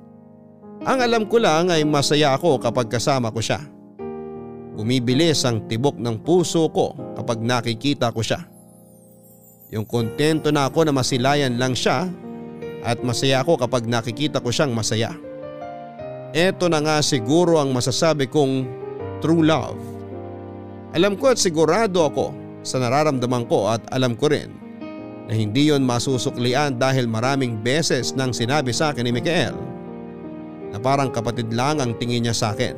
[0.82, 3.62] Ang alam ko lang ay masaya ako kapag kasama ko siya.
[4.74, 8.42] Bumibilis ang tibok ng puso ko kapag nakikita ko siya.
[9.70, 12.10] Yung kontento na ako na masilayan lang siya
[12.82, 15.14] at masaya ako kapag nakikita ko siyang masaya.
[16.34, 18.66] Ito na nga siguro ang masasabi kong
[19.22, 19.78] true love.
[20.98, 22.34] Alam ko at sigurado ako
[22.66, 24.50] sa nararamdaman ko at alam ko rin
[25.30, 29.54] na hindi yon masusuklian dahil maraming beses nang sinabi sa akin ni Mikael
[30.72, 32.74] na parang kapatid lang ang tingin niya sa akin.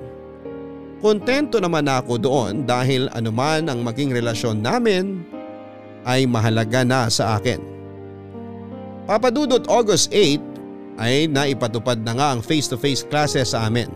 [1.04, 5.22] Kontento naman ako doon dahil anuman ang maging relasyon namin
[6.08, 7.60] ay mahalaga na sa akin.
[9.04, 10.40] Papadudot August 8
[11.04, 13.92] ay naipatupad na nga ang face-to-face classes sa amin.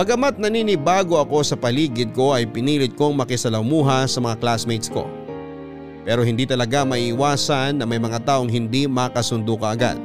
[0.00, 5.04] Bagamat naninibago ako sa paligid ko ay pinilit kong makisalamuha sa mga classmates ko.
[6.08, 10.00] Pero hindi talaga maiiwasan na may mga taong hindi makasundo ka agad.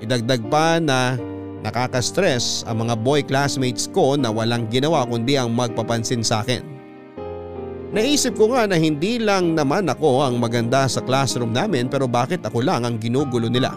[0.00, 1.20] Idagdag pa na
[1.60, 6.64] nakaka-stress ang mga boy classmates ko na walang ginawa kundi ang magpapansin sa akin.
[7.90, 12.40] Naisip ko nga na hindi lang naman ako ang maganda sa classroom namin pero bakit
[12.46, 13.74] ako lang ang ginugulo nila.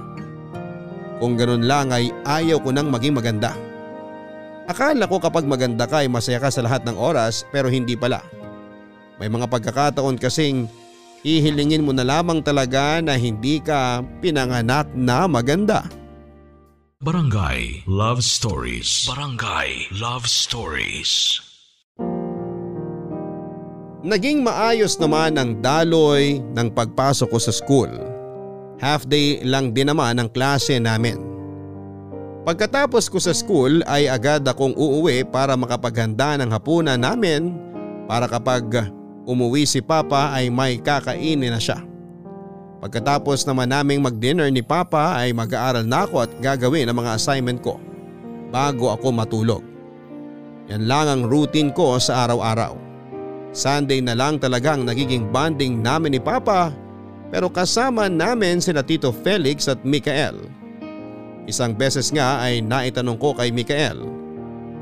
[1.17, 3.57] Kung ganun lang ay ayaw ko nang maging maganda.
[4.69, 8.23] Akala ko kapag maganda ka ay masaya ka sa lahat ng oras pero hindi pala.
[9.19, 10.71] May mga pagkakataon kasing
[11.25, 15.83] hihilingin mo na lamang talaga na hindi ka pinanganak na maganda.
[17.03, 19.11] Barangay Love Stories.
[19.11, 21.35] Barangay Love Stories.
[24.07, 27.91] Naging maayos naman ang daloy ng pagpasok ko sa school.
[28.79, 31.19] Half day lang din naman ang klase namin.
[32.47, 37.51] Pagkatapos ko sa school ay agad akong uuwi para makapaghanda ng hapunan namin
[38.07, 38.63] para kapag
[39.27, 41.83] umuwi si Papa ay may kakainin na siya.
[42.83, 47.63] Pagkatapos naman naming mag-dinner ni Papa ay mag-aaral na ako at gagawin ang mga assignment
[47.63, 47.79] ko
[48.51, 49.63] bago ako matulog.
[50.67, 52.75] Yan lang ang routine ko sa araw-araw.
[53.55, 56.75] Sunday na lang talagang nagiging bonding namin ni Papa
[57.31, 60.35] pero kasama namin sina Tito Felix at Mikael.
[61.47, 63.95] Isang beses nga ay naitanong ko kay Mikael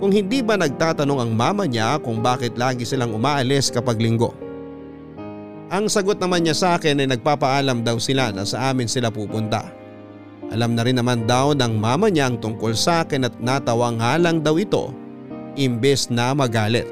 [0.01, 4.33] kung hindi ba nagtatanong ang mama niya kung bakit lagi silang umaalis kapag linggo.
[5.71, 9.71] Ang sagot naman niya sa akin ay nagpapaalam daw sila na sa amin sila pupunta.
[10.51, 14.19] Alam na rin naman daw ng mama niya ang tungkol sa akin at natawa nga
[14.19, 14.91] lang daw ito
[15.55, 16.83] imbes na magalit.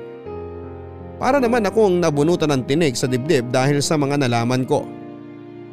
[1.20, 4.88] Para naman akong nabunutan ng tinig sa dibdib dahil sa mga nalaman ko.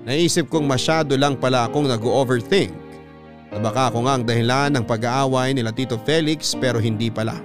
[0.03, 2.75] Naisip kong masyado lang pala akong nag-overthink
[3.55, 7.39] na baka ako nga ang dahilan ng pag-aaway nila Tito Felix pero hindi pala.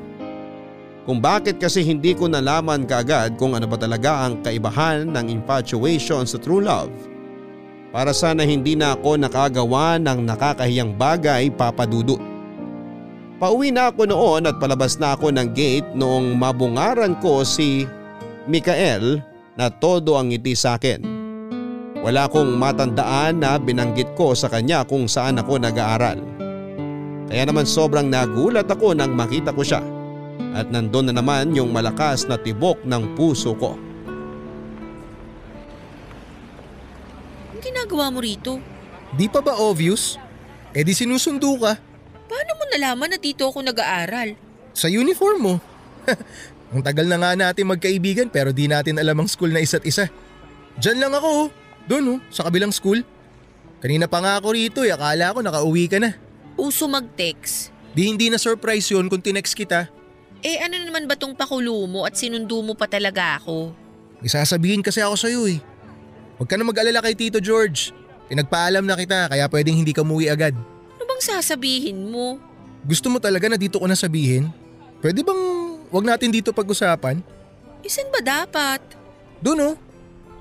[1.02, 6.30] Kung bakit kasi hindi ko nalaman kaagad kung ano ba talaga ang kaibahan ng infatuation
[6.30, 6.94] sa true love.
[7.90, 12.22] Para sana hindi na ako nakagawa ng nakakahiyang bagay papadudot.
[13.42, 17.90] Pauwi na ako noon at palabas na ako ng gate noong mabungaran ko si
[18.46, 19.26] Mikael
[19.58, 21.02] na todo ang ngiti sa akin.
[22.06, 26.22] Wala akong matandaan na binanggit ko sa kanya kung saan ako nag-aaral.
[27.26, 29.82] Kaya naman sobrang nagulat ako nang makita ko siya
[30.52, 33.80] at nandun na naman yung malakas na tibok ng puso ko.
[37.56, 38.60] Ang ginagawa mo rito?
[39.16, 40.20] Di pa ba obvious?
[40.72, 41.76] Eh di sinusundo ka.
[42.28, 44.36] Paano mo nalaman na dito ako nag-aaral?
[44.72, 45.56] Sa uniform mo.
[46.72, 50.08] ang tagal na nga natin magkaibigan pero di natin alam ang school na isa't isa.
[50.80, 51.50] Diyan lang ako oh.
[51.92, 53.04] Doon oh, sa kabilang school.
[53.84, 56.16] Kanina pa nga ako rito eh, akala ko nakauwi ka na.
[56.56, 57.74] Uso mag-text.
[57.92, 60.01] Di hindi na surprise yun kung tinext kita.
[60.42, 63.78] Eh ano naman ba tong pakulo mo at sinundo mo pa talaga ako?
[64.26, 65.62] Isasabihin kasi ako sa'yo eh.
[66.42, 67.94] Huwag ka na mag-alala kay Tito George.
[68.26, 70.58] Pinagpaalam na kita kaya pwedeng hindi ka muwi agad.
[70.98, 72.42] Ano bang sasabihin mo?
[72.82, 74.50] Gusto mo talaga na dito ko na sabihin?
[74.98, 75.42] Pwede bang
[75.94, 77.22] wag natin dito pag-usapan?
[77.86, 78.82] Isan ba dapat?
[79.46, 79.76] Doon oh.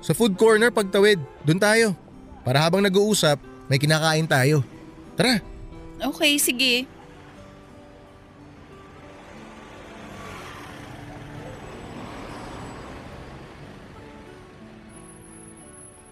[0.01, 1.21] Sa food corner pagtawid.
[1.45, 1.87] Doon tayo.
[2.41, 3.37] Para habang nag-uusap,
[3.69, 4.65] may kinakain tayo.
[5.13, 5.37] Tara.
[6.01, 6.89] Okay, sige.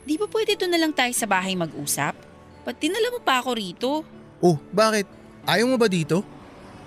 [0.10, 2.18] Di ba pwede doon na lang tayo sa bahay mag-usap?
[2.66, 4.02] Ba't dinala mo pa ako rito?
[4.42, 5.06] Oh, bakit?
[5.46, 6.26] Ayaw mo ba dito?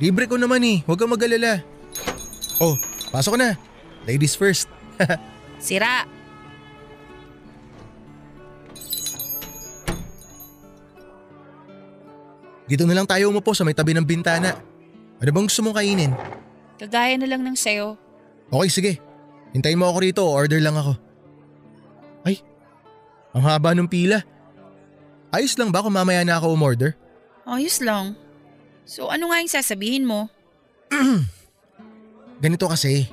[0.02, 0.82] Libre ko naman eh.
[0.82, 1.62] Huwag kang mag-alala.
[2.58, 2.74] Oh,
[3.14, 3.54] pasok na.
[4.10, 4.66] Ladies first.
[5.62, 6.02] Sira.
[12.66, 14.58] Dito na lang tayo umupo sa may tabi ng bintana.
[15.22, 16.10] Ano bang gusto mong kainin?
[16.74, 17.94] Kagaya na lang ng sayo.
[18.50, 18.92] Okay, sige.
[19.54, 20.22] Hintayin mo ako rito.
[20.26, 21.11] Order lang ako.
[23.32, 24.20] Ang haba ng pila.
[25.32, 26.92] Ayos lang ba kung mamaya na ako umorder?
[27.48, 28.12] Ayos lang.
[28.84, 30.28] So ano nga yung sasabihin mo?
[32.44, 33.08] Ganito kasi.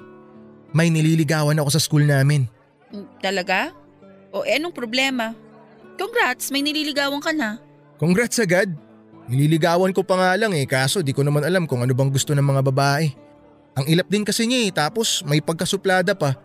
[0.76, 2.46] May nililigawan ako sa school namin.
[2.94, 3.74] Mm, Talaga?
[4.30, 5.34] O eh anong problema?
[5.98, 7.58] Congrats, may nililigawan ka na.
[7.98, 8.70] Congrats agad.
[9.30, 12.34] Nililigawan ko pa nga lang eh kaso di ko naman alam kung ano bang gusto
[12.34, 13.10] ng mga babae.
[13.78, 16.38] Ang ilap din kasi niya eh tapos may pagkasuplada pa.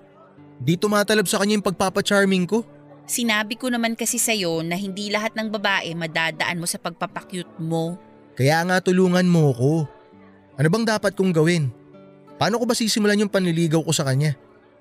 [0.61, 2.62] Di tumatalab sa kanya yung pagpapacharming ko.
[3.05, 8.01] Sinabi ko naman kasi sa'yo na hindi lahat ng babae madadaan mo sa pagpapakyut mo.
[8.33, 9.73] Kaya nga tulungan mo ko.
[10.57, 11.69] Ano bang dapat kong gawin?
[12.41, 14.35] Paano ko ba sisimulan yung panliligaw ko sa kanya?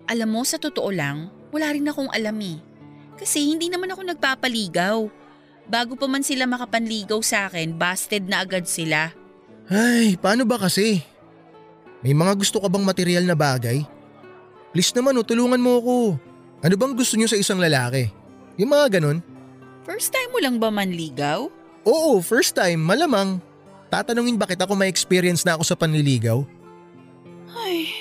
[0.08, 2.58] Alam mo, sa totoo lang, wala rin akong alam eh.
[3.20, 4.98] Kasi hindi naman ako nagpapaligaw.
[5.64, 9.16] Bago pa man sila makapanligaw sa akin, busted na agad sila.
[9.72, 11.00] Ay, paano ba kasi?
[12.04, 13.80] May mga gusto ka bang material na bagay?
[14.76, 15.98] Please naman oh, tulungan mo ako.
[16.64, 18.08] Ano bang gusto niyo sa isang lalaki?
[18.56, 19.20] Yung mga ganun?
[19.84, 21.52] First time mo lang ba manligaw?
[21.84, 23.44] Oo, first time, malamang.
[23.92, 26.40] Tatanungin ba kita kung may experience na ako sa panliligaw?
[27.52, 27.92] Ay,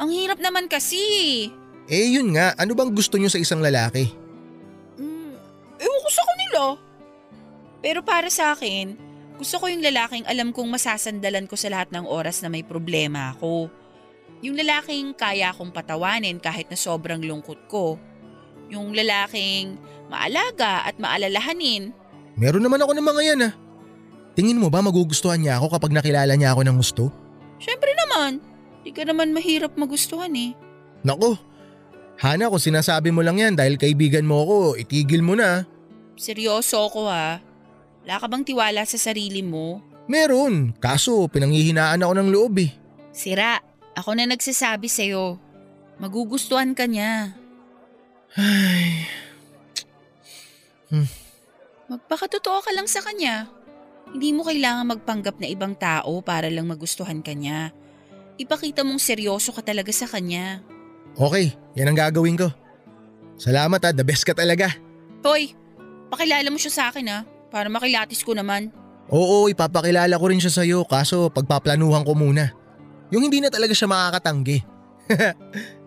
[0.00, 0.96] ang hirap naman kasi.
[1.84, 4.08] Eh yun nga, ano bang gusto niyo sa isang lalaki?
[4.96, 5.36] Mm,
[5.76, 6.62] ewan ko sa kanila.
[7.84, 8.96] Pero para sa akin,
[9.36, 13.36] gusto ko yung lalaking alam kong masasandalan ko sa lahat ng oras na may problema
[13.36, 13.68] ako.
[14.44, 17.96] Yung lalaking kaya akong patawanin kahit na sobrang lungkot ko.
[18.68, 19.80] Yung lalaking
[20.12, 21.96] maalaga at maalalahanin.
[22.36, 23.52] Meron naman ako ng mga yan ah.
[24.36, 27.04] Tingin mo ba magugustuhan niya ako kapag nakilala niya ako ng gusto?
[27.56, 28.44] Siyempre naman,
[28.84, 30.52] di ka naman mahirap magustuhan eh.
[31.00, 31.40] Nako,
[32.20, 35.66] Hana kung sinasabi mo lang yan dahil kaibigan mo ako, itigil mo na.
[36.14, 37.42] Seryoso ako ha.
[38.04, 39.80] Wala ka bang tiwala sa sarili mo?
[40.06, 42.70] Meron, kaso pinanghihinaan ako ng loob eh.
[43.10, 43.58] Sira,
[43.94, 45.38] ako na nagsasabi sa'yo.
[45.98, 47.34] Magugustuhan ka niya.
[48.34, 49.06] Ay,
[51.90, 53.50] Magpakatotoo ka lang sa kanya.
[54.10, 57.74] Hindi mo kailangan magpanggap na ibang tao para lang magustuhan ka niya.
[58.38, 60.62] Ipakita mong seryoso ka talaga sa kanya.
[61.14, 62.50] okay, yan ang gagawin ko.
[63.38, 64.70] Salamat ah, the best ka talaga.
[65.22, 65.54] Hoy,
[66.10, 67.18] pakilala mo siya sa akin ha,
[67.50, 68.70] para makilatis ko naman.
[69.10, 72.54] Oo, ipapakilala ko rin siya sa'yo kaso pagpaplanuhan ko muna.
[73.12, 74.58] Yung hindi na talaga siya makakatanggi.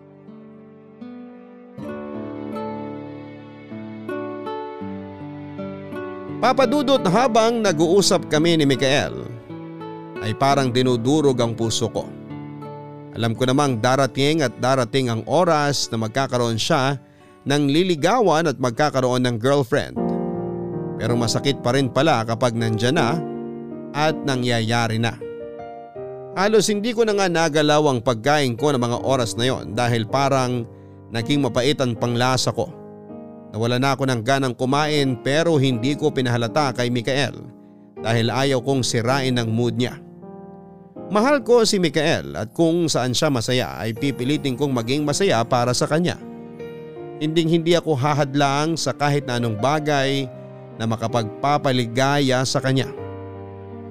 [6.38, 9.26] Papadudot habang nag-uusap kami ni Mikael
[10.22, 12.06] ay parang dinudurog ang puso ko.
[13.18, 16.94] Alam ko namang darating at darating ang oras na magkakaroon siya
[17.42, 19.98] ng liligawan at magkakaroon ng girlfriend.
[21.02, 23.18] Pero masakit pa rin pala kapag nandyan na
[23.90, 25.27] at nangyayari na.
[26.38, 30.06] Halos hindi ko na nga nagalaw ang pagkain ko ng mga oras na yon dahil
[30.06, 30.62] parang
[31.10, 32.70] naging mapaitan pang lasa ko.
[33.50, 37.34] Nawala na ako ng ganang kumain pero hindi ko pinahalata kay Mikael
[37.98, 39.98] dahil ayaw kong sirain ang mood niya.
[41.10, 45.74] Mahal ko si Mikael at kung saan siya masaya ay pipilitin kong maging masaya para
[45.74, 46.22] sa kanya.
[47.18, 50.30] Hinding hindi ako hahadlang sa kahit na anong bagay
[50.78, 52.86] na makapagpapaligaya sa kanya.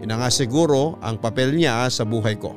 [0.02, 2.54] Yun na nga siguro ang papel niya sa buhay ko.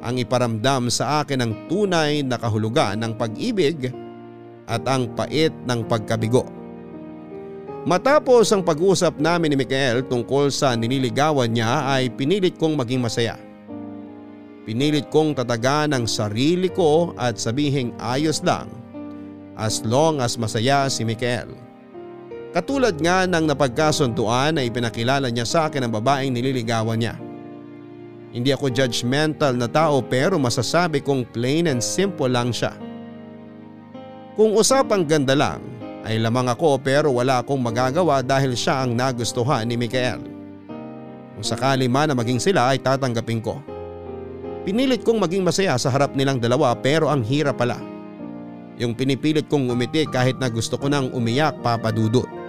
[0.00, 3.92] Ang iparamdam sa akin ang tunay na kahulugan ng pag-ibig
[4.64, 6.44] at ang pait ng pagkabigo.
[7.88, 13.40] Matapos ang pag-usap namin ni Mikael tungkol sa niniligawan niya ay pinilit kong maging masaya.
[14.68, 18.68] Pinilit kong tatagan ang sarili ko at sabihing ayos lang
[19.56, 21.48] as long as masaya si Mikael.
[22.50, 27.14] Katulad nga ng napagkasuntuan na ipinakilala niya sa akin ang babaeng nililigawan niya.
[28.34, 32.74] Hindi ako judgmental na tao pero masasabi kong plain and simple lang siya.
[34.34, 35.62] Kung usapang ganda lang
[36.02, 40.18] ay lamang ako pero wala akong magagawa dahil siya ang nagustuhan ni Mikael.
[41.38, 43.62] Kung sakali man na maging sila ay tatanggapin ko.
[44.66, 47.78] Pinilit kong maging masaya sa harap nilang dalawa pero ang hirap pala.
[48.74, 52.39] Yung pinipilit kong umiti kahit na gusto ko nang umiyak papadudot.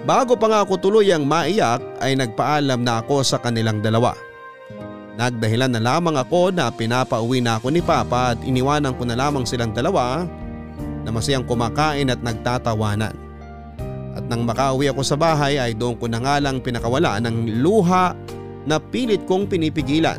[0.00, 4.16] Bago pa nga ako tuluyang maiyak ay nagpaalam na ako sa kanilang dalawa.
[5.20, 9.44] Nagdahilan na lamang ako na pinapauwi na ako ni Papa at iniwanan ko na lamang
[9.44, 10.24] silang dalawa
[11.04, 13.12] na masayang kumakain at nagtatawanan.
[14.16, 18.16] At nang makauwi ako sa bahay ay doon ko na nga lang pinakawala ng luha
[18.64, 20.18] na pilit kong pinipigilan.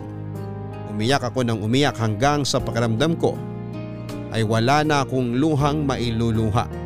[0.94, 3.34] Umiyak ako ng umiyak hanggang sa pakiramdam ko
[4.30, 6.81] ay wala na akong luhang mailuluha.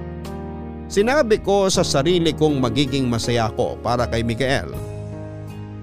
[0.86, 4.70] Sinabi ko sa sarili kong magiging masaya ako para kay Mikael.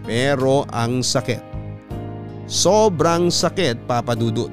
[0.07, 1.43] Pero ang sakit.
[2.47, 4.51] Sobrang sakit papadudot.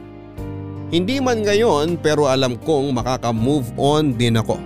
[0.89, 4.58] Hindi man ngayon pero alam kong makaka-move on din ako.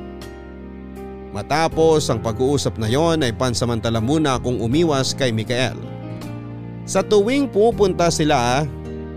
[1.35, 5.75] Matapos ang pag-uusap na yon ay pansamantala muna akong umiwas kay Mikael.
[6.87, 8.63] Sa tuwing pupunta sila,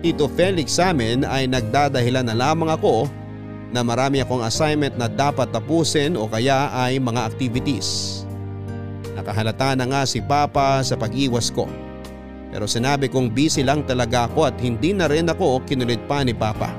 [0.03, 3.07] Tito Felix sa amin ay nagdadahilan na lamang ako
[3.75, 8.23] na marami akong assignment na dapat tapusin o kaya ay mga activities.
[9.17, 11.67] Nakahalata na nga si Papa sa pag-iwas ko.
[12.53, 16.37] Pero sinabi kong busy lang talaga ako at hindi na rin ako kinulit pa ni
[16.37, 16.71] Papa.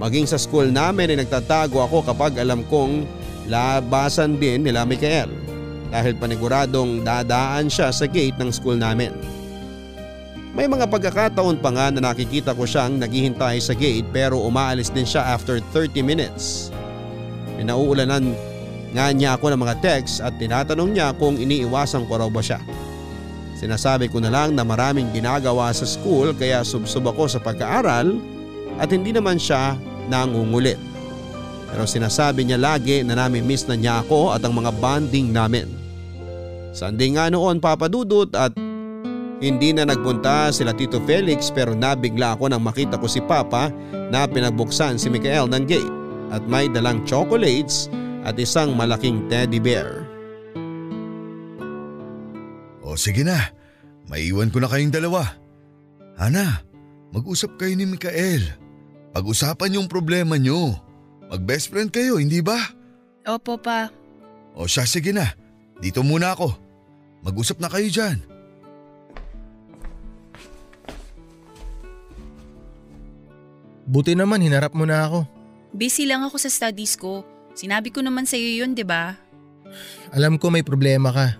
[0.00, 3.06] Maging sa school namin ay nagtatago ako kapag alam kong
[3.46, 5.30] labasan din nila Mikael
[5.94, 9.14] dahil paniguradong dadaan siya sa gate ng school namin.
[10.54, 15.02] May mga pagkakataon pa nga na nakikita ko siyang naghihintay sa gate pero umaalis din
[15.02, 16.70] siya after 30 minutes.
[17.58, 18.38] Pinauulanan
[18.94, 22.62] nga niya ako ng mga text at tinatanong niya kung iniiwasan ko raw ba siya.
[23.58, 28.14] Sinasabi ko na lang na maraming ginagawa sa school kaya subsob ako sa pag-aaral
[28.78, 29.74] at hindi naman siya
[30.06, 30.78] nangungulit.
[31.66, 35.66] Pero sinasabi niya lagi na nami-miss na niya ako at ang mga bonding namin.
[36.70, 38.54] Sunday nga noon papadudot at
[39.42, 43.72] hindi na nagpunta sila Tito Felix pero nabigla ako nang makita ko si Papa
[44.10, 45.94] na pinagbuksan si Mikael ng gate
[46.30, 47.90] at may dalang chocolates
[48.22, 50.06] at isang malaking teddy bear.
[52.84, 53.50] O sige na,
[54.06, 55.26] maiwan ko na kayong dalawa.
[56.14, 56.62] Hana,
[57.10, 58.44] mag-usap kayo ni Mikael.
[59.14, 60.78] Pag-usapan yung problema nyo.
[61.26, 62.58] Mag-best friend kayo, hindi ba?
[63.26, 63.90] Opo pa.
[64.54, 65.34] O siya, sige na.
[65.82, 66.54] Dito muna ako.
[67.26, 68.33] Mag-usap na kayo dyan.
[73.84, 75.28] Buti naman hinarap mo na ako.
[75.74, 77.26] Busy lang ako sa studies ko.
[77.52, 79.18] Sinabi ko naman sa iyo yun, 'di ba?
[80.14, 81.36] Alam ko may problema ka.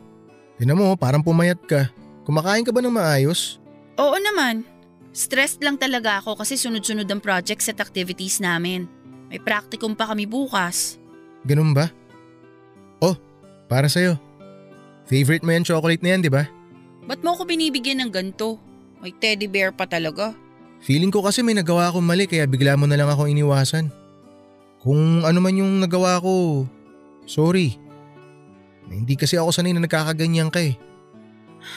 [0.59, 1.91] Tinan mo, parang pumayat ka.
[2.27, 3.59] Kumakain ka ba ng maayos?
[3.99, 4.67] Oo naman.
[5.15, 8.91] Stressed lang talaga ako kasi sunod-sunod ang projects at activities namin.
[9.31, 10.99] May practicum pa kami bukas.
[11.47, 11.91] Ganun ba?
[12.99, 13.15] Oh,
[13.71, 14.19] para sa'yo.
[15.07, 16.49] Favorite mo yan chocolate na yan, di ba?
[17.05, 18.59] Ba't mo ako binibigyan ng ganto?
[18.99, 20.33] May teddy bear pa talaga.
[20.85, 23.89] Feeling ko kasi may nagawa akong mali kaya bigla mo na lang ako iniwasan.
[24.85, 26.69] Kung ano man yung nagawa ko,
[27.25, 27.81] sorry.
[28.93, 30.77] Hindi kasi ako sanay na nagkakaganyan ka eh.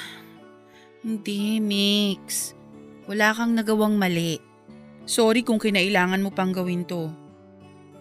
[1.07, 2.51] Hindi, Mix.
[3.07, 4.43] Wala kang nagawang mali.
[5.07, 7.07] Sorry kung kinailangan mo pang gawin to.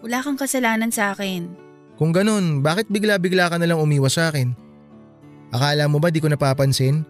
[0.03, 1.47] Wala kang kasalanan sa akin.
[1.95, 4.51] Kung ganun, bakit bigla-bigla ka na lang umiwas sa akin?
[5.55, 7.07] Akala mo ba di ko napapansin?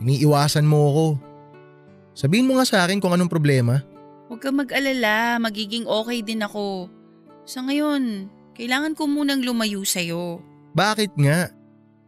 [0.00, 1.29] Iniiwasan mo ako.
[2.20, 3.80] Sabihin mo nga sa akin kung anong problema.
[4.28, 6.92] Huwag kang mag-alala, magiging okay din ako.
[7.48, 10.44] Sa ngayon, kailangan ko munang lumayo sa'yo.
[10.76, 11.48] Bakit nga?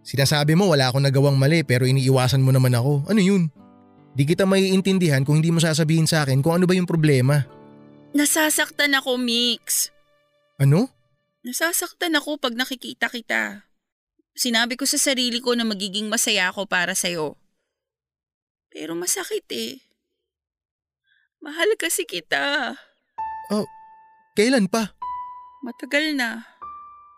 [0.04, 3.08] Sinasabi mo wala akong nagawang mali pero iniiwasan mo naman ako.
[3.08, 3.48] Ano yun?
[4.12, 7.48] Di kita maiintindihan kung hindi mo sasabihin sa akin kung ano ba yung problema.
[8.12, 9.88] Nasasaktan ako, Mix.
[10.60, 10.92] Ano?
[11.40, 13.64] Nasasaktan ako pag nakikita kita.
[14.36, 17.40] Sinabi ko sa sarili ko na magiging masaya ako para sa'yo.
[18.68, 19.80] Pero masakit eh.
[21.42, 22.78] Mahal kasi kita.
[24.38, 24.94] Kailan pa?
[25.60, 26.46] Matagal na.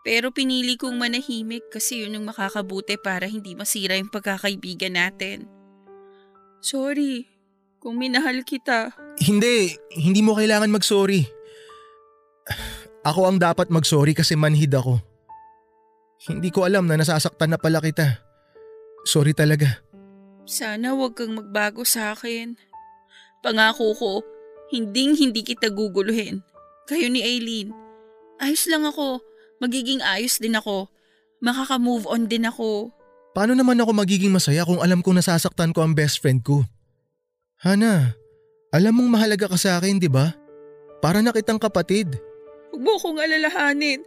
[0.03, 5.47] Pero pinili kong manahimik kasi yun yung makakabuti para hindi masira yung pagkakaibigan natin.
[6.61, 7.29] Sorry
[7.77, 8.93] kung minahal kita.
[9.21, 11.25] Hindi, hindi mo kailangan mag-sorry.
[13.05, 14.97] Ako ang dapat mag-sorry kasi manhid ako.
[16.25, 18.21] Hindi ko alam na nasasaktan na pala kita.
[19.05, 19.85] Sorry talaga.
[20.49, 22.57] Sana wag kang magbago sa akin.
[23.45, 24.11] Pangako ko,
[24.73, 26.41] hinding hindi kita guguluhin.
[26.89, 27.69] Kayo ni Aileen.
[28.41, 29.21] Ayos lang ako.
[29.61, 30.89] Magiging ayos din ako.
[31.45, 32.89] Makaka-move on din ako.
[33.37, 36.65] Paano naman ako magiging masaya kung alam kong nasasaktan ko ang best friend ko?
[37.61, 38.17] Hana,
[38.73, 40.33] alam mong mahalaga ka sa akin, di ba?
[40.97, 42.17] Para na kitang kapatid.
[42.73, 44.01] Huwag mo akong alalahanin.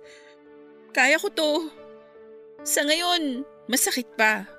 [0.90, 1.70] Kaya ko to.
[2.66, 4.50] Sa ngayon, masakit pa.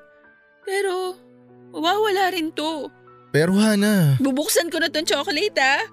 [0.64, 1.20] Pero,
[1.76, 2.88] mawawala rin to.
[3.30, 5.86] Pero Hana, Bubuksan ko na tong chocolate ha.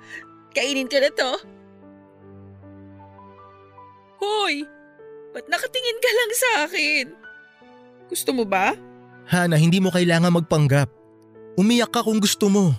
[0.57, 1.32] Kainin ko na to.
[4.16, 4.64] Hoy!
[5.37, 7.05] Ba't nakatingin ka lang sa akin?
[8.09, 8.72] Gusto mo ba?
[9.28, 10.89] Hana, hindi mo kailangan magpanggap.
[11.61, 12.72] Umiyak ka kung gusto mo.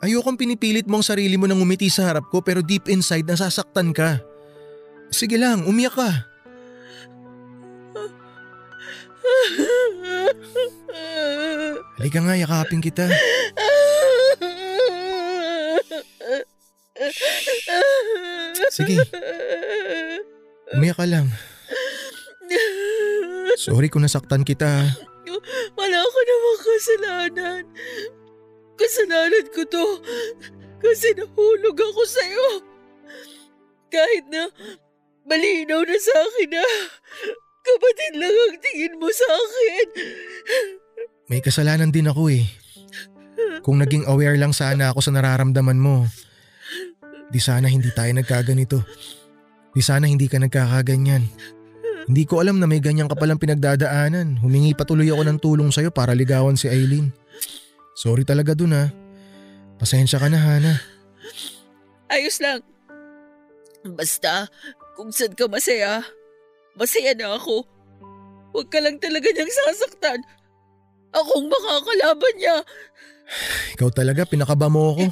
[0.00, 3.92] Ayokong pinipilit mo ang sarili mo nang umiti sa harap ko pero deep inside nasasaktan
[3.92, 4.16] ka.
[5.12, 6.08] Sige lang, umiyak ka.
[12.00, 13.06] Halika nga, yakapin kita.
[18.70, 19.02] Sige.
[20.76, 21.26] Umiyak ka lang.
[23.60, 24.94] Sorry kung nasaktan kita.
[25.76, 27.62] Wala ko namang kasalanan.
[28.76, 29.86] Kasalanan ko to.
[30.80, 32.48] Kasi nahulog ako sa'yo.
[33.92, 34.48] Kahit na
[35.28, 36.64] malinaw na sa akin na
[37.60, 39.86] kapatid lang ang tingin mo sa akin.
[41.30, 42.44] May kasalanan din ako eh.
[43.60, 46.08] Kung naging aware lang sana ako sa nararamdaman mo,
[47.30, 48.82] di sana hindi tayo nagkaganito.
[49.70, 51.22] Di sana hindi ka nagkakaganyan.
[52.10, 54.42] Hindi ko alam na may ganyan ka palang pinagdadaanan.
[54.42, 57.14] Humingi patuloy ako ng tulong sa'yo para ligawan si Aileen.
[57.94, 58.90] Sorry talaga dun ha.
[59.78, 60.74] Pasensya ka na Hana.
[62.10, 62.66] Ayos lang.
[63.86, 64.50] Basta,
[64.98, 66.02] kung saan ka masaya,
[66.78, 67.66] masaya na ako.
[68.50, 70.20] Huwag ka lang talaga niyang sasaktan.
[71.10, 72.56] Akong makakalaban niya.
[73.78, 75.04] Ikaw talaga, pinakaba mo ako.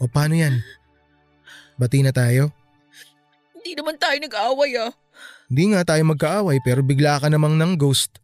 [0.04, 0.60] o paano yan?
[1.76, 2.52] Bati na tayo?
[3.56, 4.92] Hindi naman tayo nag-aaway ah.
[5.46, 8.18] Hindi nga tayo magkaaway pero bigla ka namang ng ghost.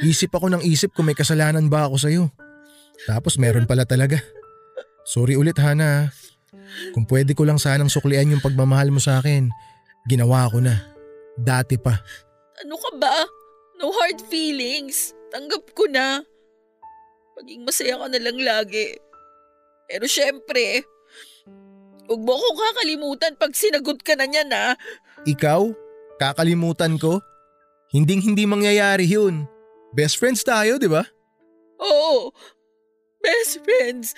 [0.00, 2.24] Isip ako ng isip kung may kasalanan ba ako sa'yo.
[3.04, 4.18] Tapos meron pala talaga.
[5.08, 6.10] Sorry ulit Hana.
[6.10, 6.12] ha.
[6.92, 9.48] Kung pwede ko lang sanang suklian yung pagmamahal mo sa akin,
[10.06, 10.78] ginawa ko na.
[11.38, 11.98] Dati pa.
[12.62, 13.26] Ano ka ba?
[13.78, 15.14] No hard feelings.
[15.30, 16.22] Tanggap ko na.
[17.38, 18.98] Maging masaya ka na lang lagi.
[19.88, 20.82] Pero syempre,
[22.10, 24.74] huwag mo akong kakalimutan pag sinagot ka na niyan ha.
[25.24, 25.70] Ikaw?
[26.18, 27.22] Kakalimutan ko?
[27.94, 29.46] Hinding hindi mangyayari yun.
[29.96, 31.06] Best friends tayo, di ba?
[31.80, 32.34] Oo,
[33.22, 34.12] best friends.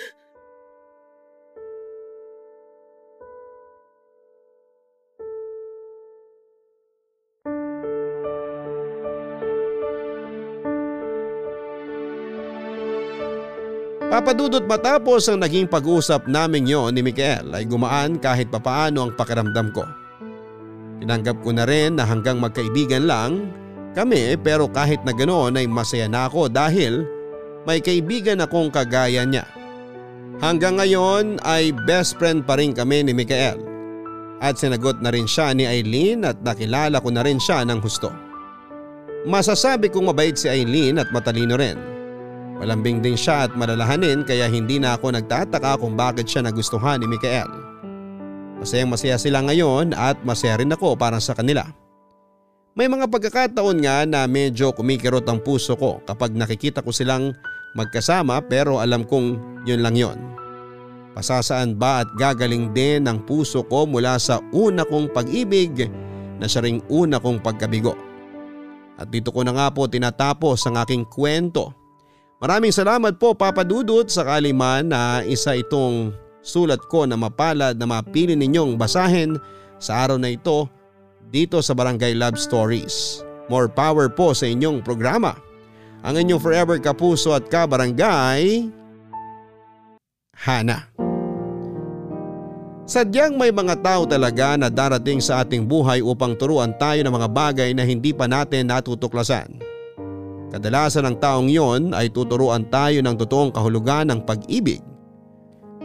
[14.11, 19.71] Papadudot matapos ang naging pag-usap namin yon ni Mikael ay gumaan kahit papaano ang pakiramdam
[19.71, 19.87] ko.
[20.99, 23.55] Tinanggap ko na rin na hanggang magkaibigan lang
[23.95, 27.07] kami pero kahit na ganoon ay masaya na ako dahil
[27.71, 29.47] may kaibigan akong kagaya niya.
[30.43, 33.63] Hanggang ngayon ay best friend pa rin kami ni Mikael
[34.43, 38.11] at sinagot na rin siya ni Eileen at nakilala ko na rin siya ng husto.
[39.23, 42.00] Masasabi kong mabait si Eileen at matalino rin.
[42.61, 47.09] Malambing din siya at malalahanin kaya hindi na ako nagtataka kung bakit siya nagustuhan ni
[47.09, 47.49] Mikael.
[48.61, 51.65] Masayang masaya sila ngayon at masaya rin ako para sa kanila.
[52.77, 57.33] May mga pagkakataon nga na medyo kumikirot ang puso ko kapag nakikita ko silang
[57.73, 60.21] magkasama pero alam kong yun lang yon.
[61.17, 65.89] Pasasaan ba at gagaling din ang puso ko mula sa una kong pag-ibig
[66.37, 67.97] na siya ring una kong pagkabigo.
[69.01, 71.80] At dito ko na nga po tinatapos ang aking kwento.
[72.41, 77.85] Maraming salamat po Papa Dudut sakali man na isa itong sulat ko na mapalad na
[77.85, 79.37] mapili ninyong basahin
[79.77, 80.65] sa araw na ito
[81.29, 83.21] dito sa Barangay Love Stories.
[83.53, 85.37] More power po sa inyong programa.
[86.01, 88.73] Ang inyong forever kapuso at kabarangay,
[90.33, 90.89] Hana.
[92.89, 97.29] Sadyang may mga tao talaga na darating sa ating buhay upang turuan tayo ng mga
[97.29, 99.70] bagay na hindi pa natin natutuklasan.
[100.51, 104.83] Kadalasan ng taong yon ay tuturuan tayo ng totoong kahulugan ng pag-ibig.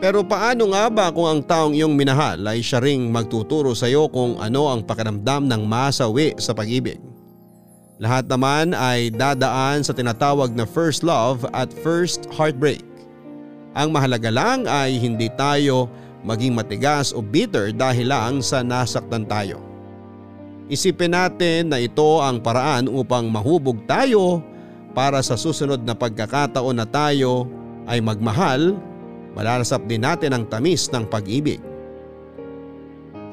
[0.02, 4.12] Pero paano nga ba kung ang taong iyong minahal ay siya ring magtuturo sa iyo
[4.12, 7.00] kung ano ang pakiramdam ng masawi sa pag-ibig?
[7.96, 12.84] Lahat naman ay dadaan sa tinatawag na first love at first heartbreak.
[13.72, 15.88] Ang mahalaga lang ay hindi tayo
[16.28, 19.64] maging matigas o bitter dahil lang sa nasaktan tayo.
[20.68, 24.44] Isipin natin na ito ang paraan upang mahubog tayo
[24.96, 27.52] para sa susunod na pagkakataon na tayo
[27.86, 28.80] ay magmahal,
[29.36, 31.60] malalasap din natin ang tamis ng pag-ibig.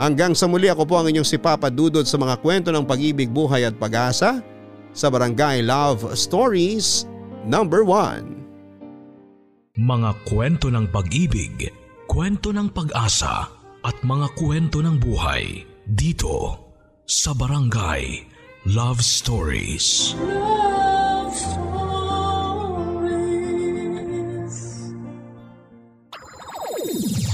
[0.02, 3.30] Hanggang sa muli ako po ang inyong si Papa Dudod sa mga kwento ng pag-ibig,
[3.30, 4.42] buhay at pag-asa
[4.90, 7.06] sa Barangay Love Stories
[7.46, 9.78] number 1.
[9.78, 11.70] Mga kwento ng pag-ibig,
[12.10, 13.46] kwento ng pag-asa
[13.86, 16.58] at mga kwento ng buhay dito
[17.06, 18.26] sa Barangay
[18.66, 20.18] Love Stories.
[20.18, 20.91] Love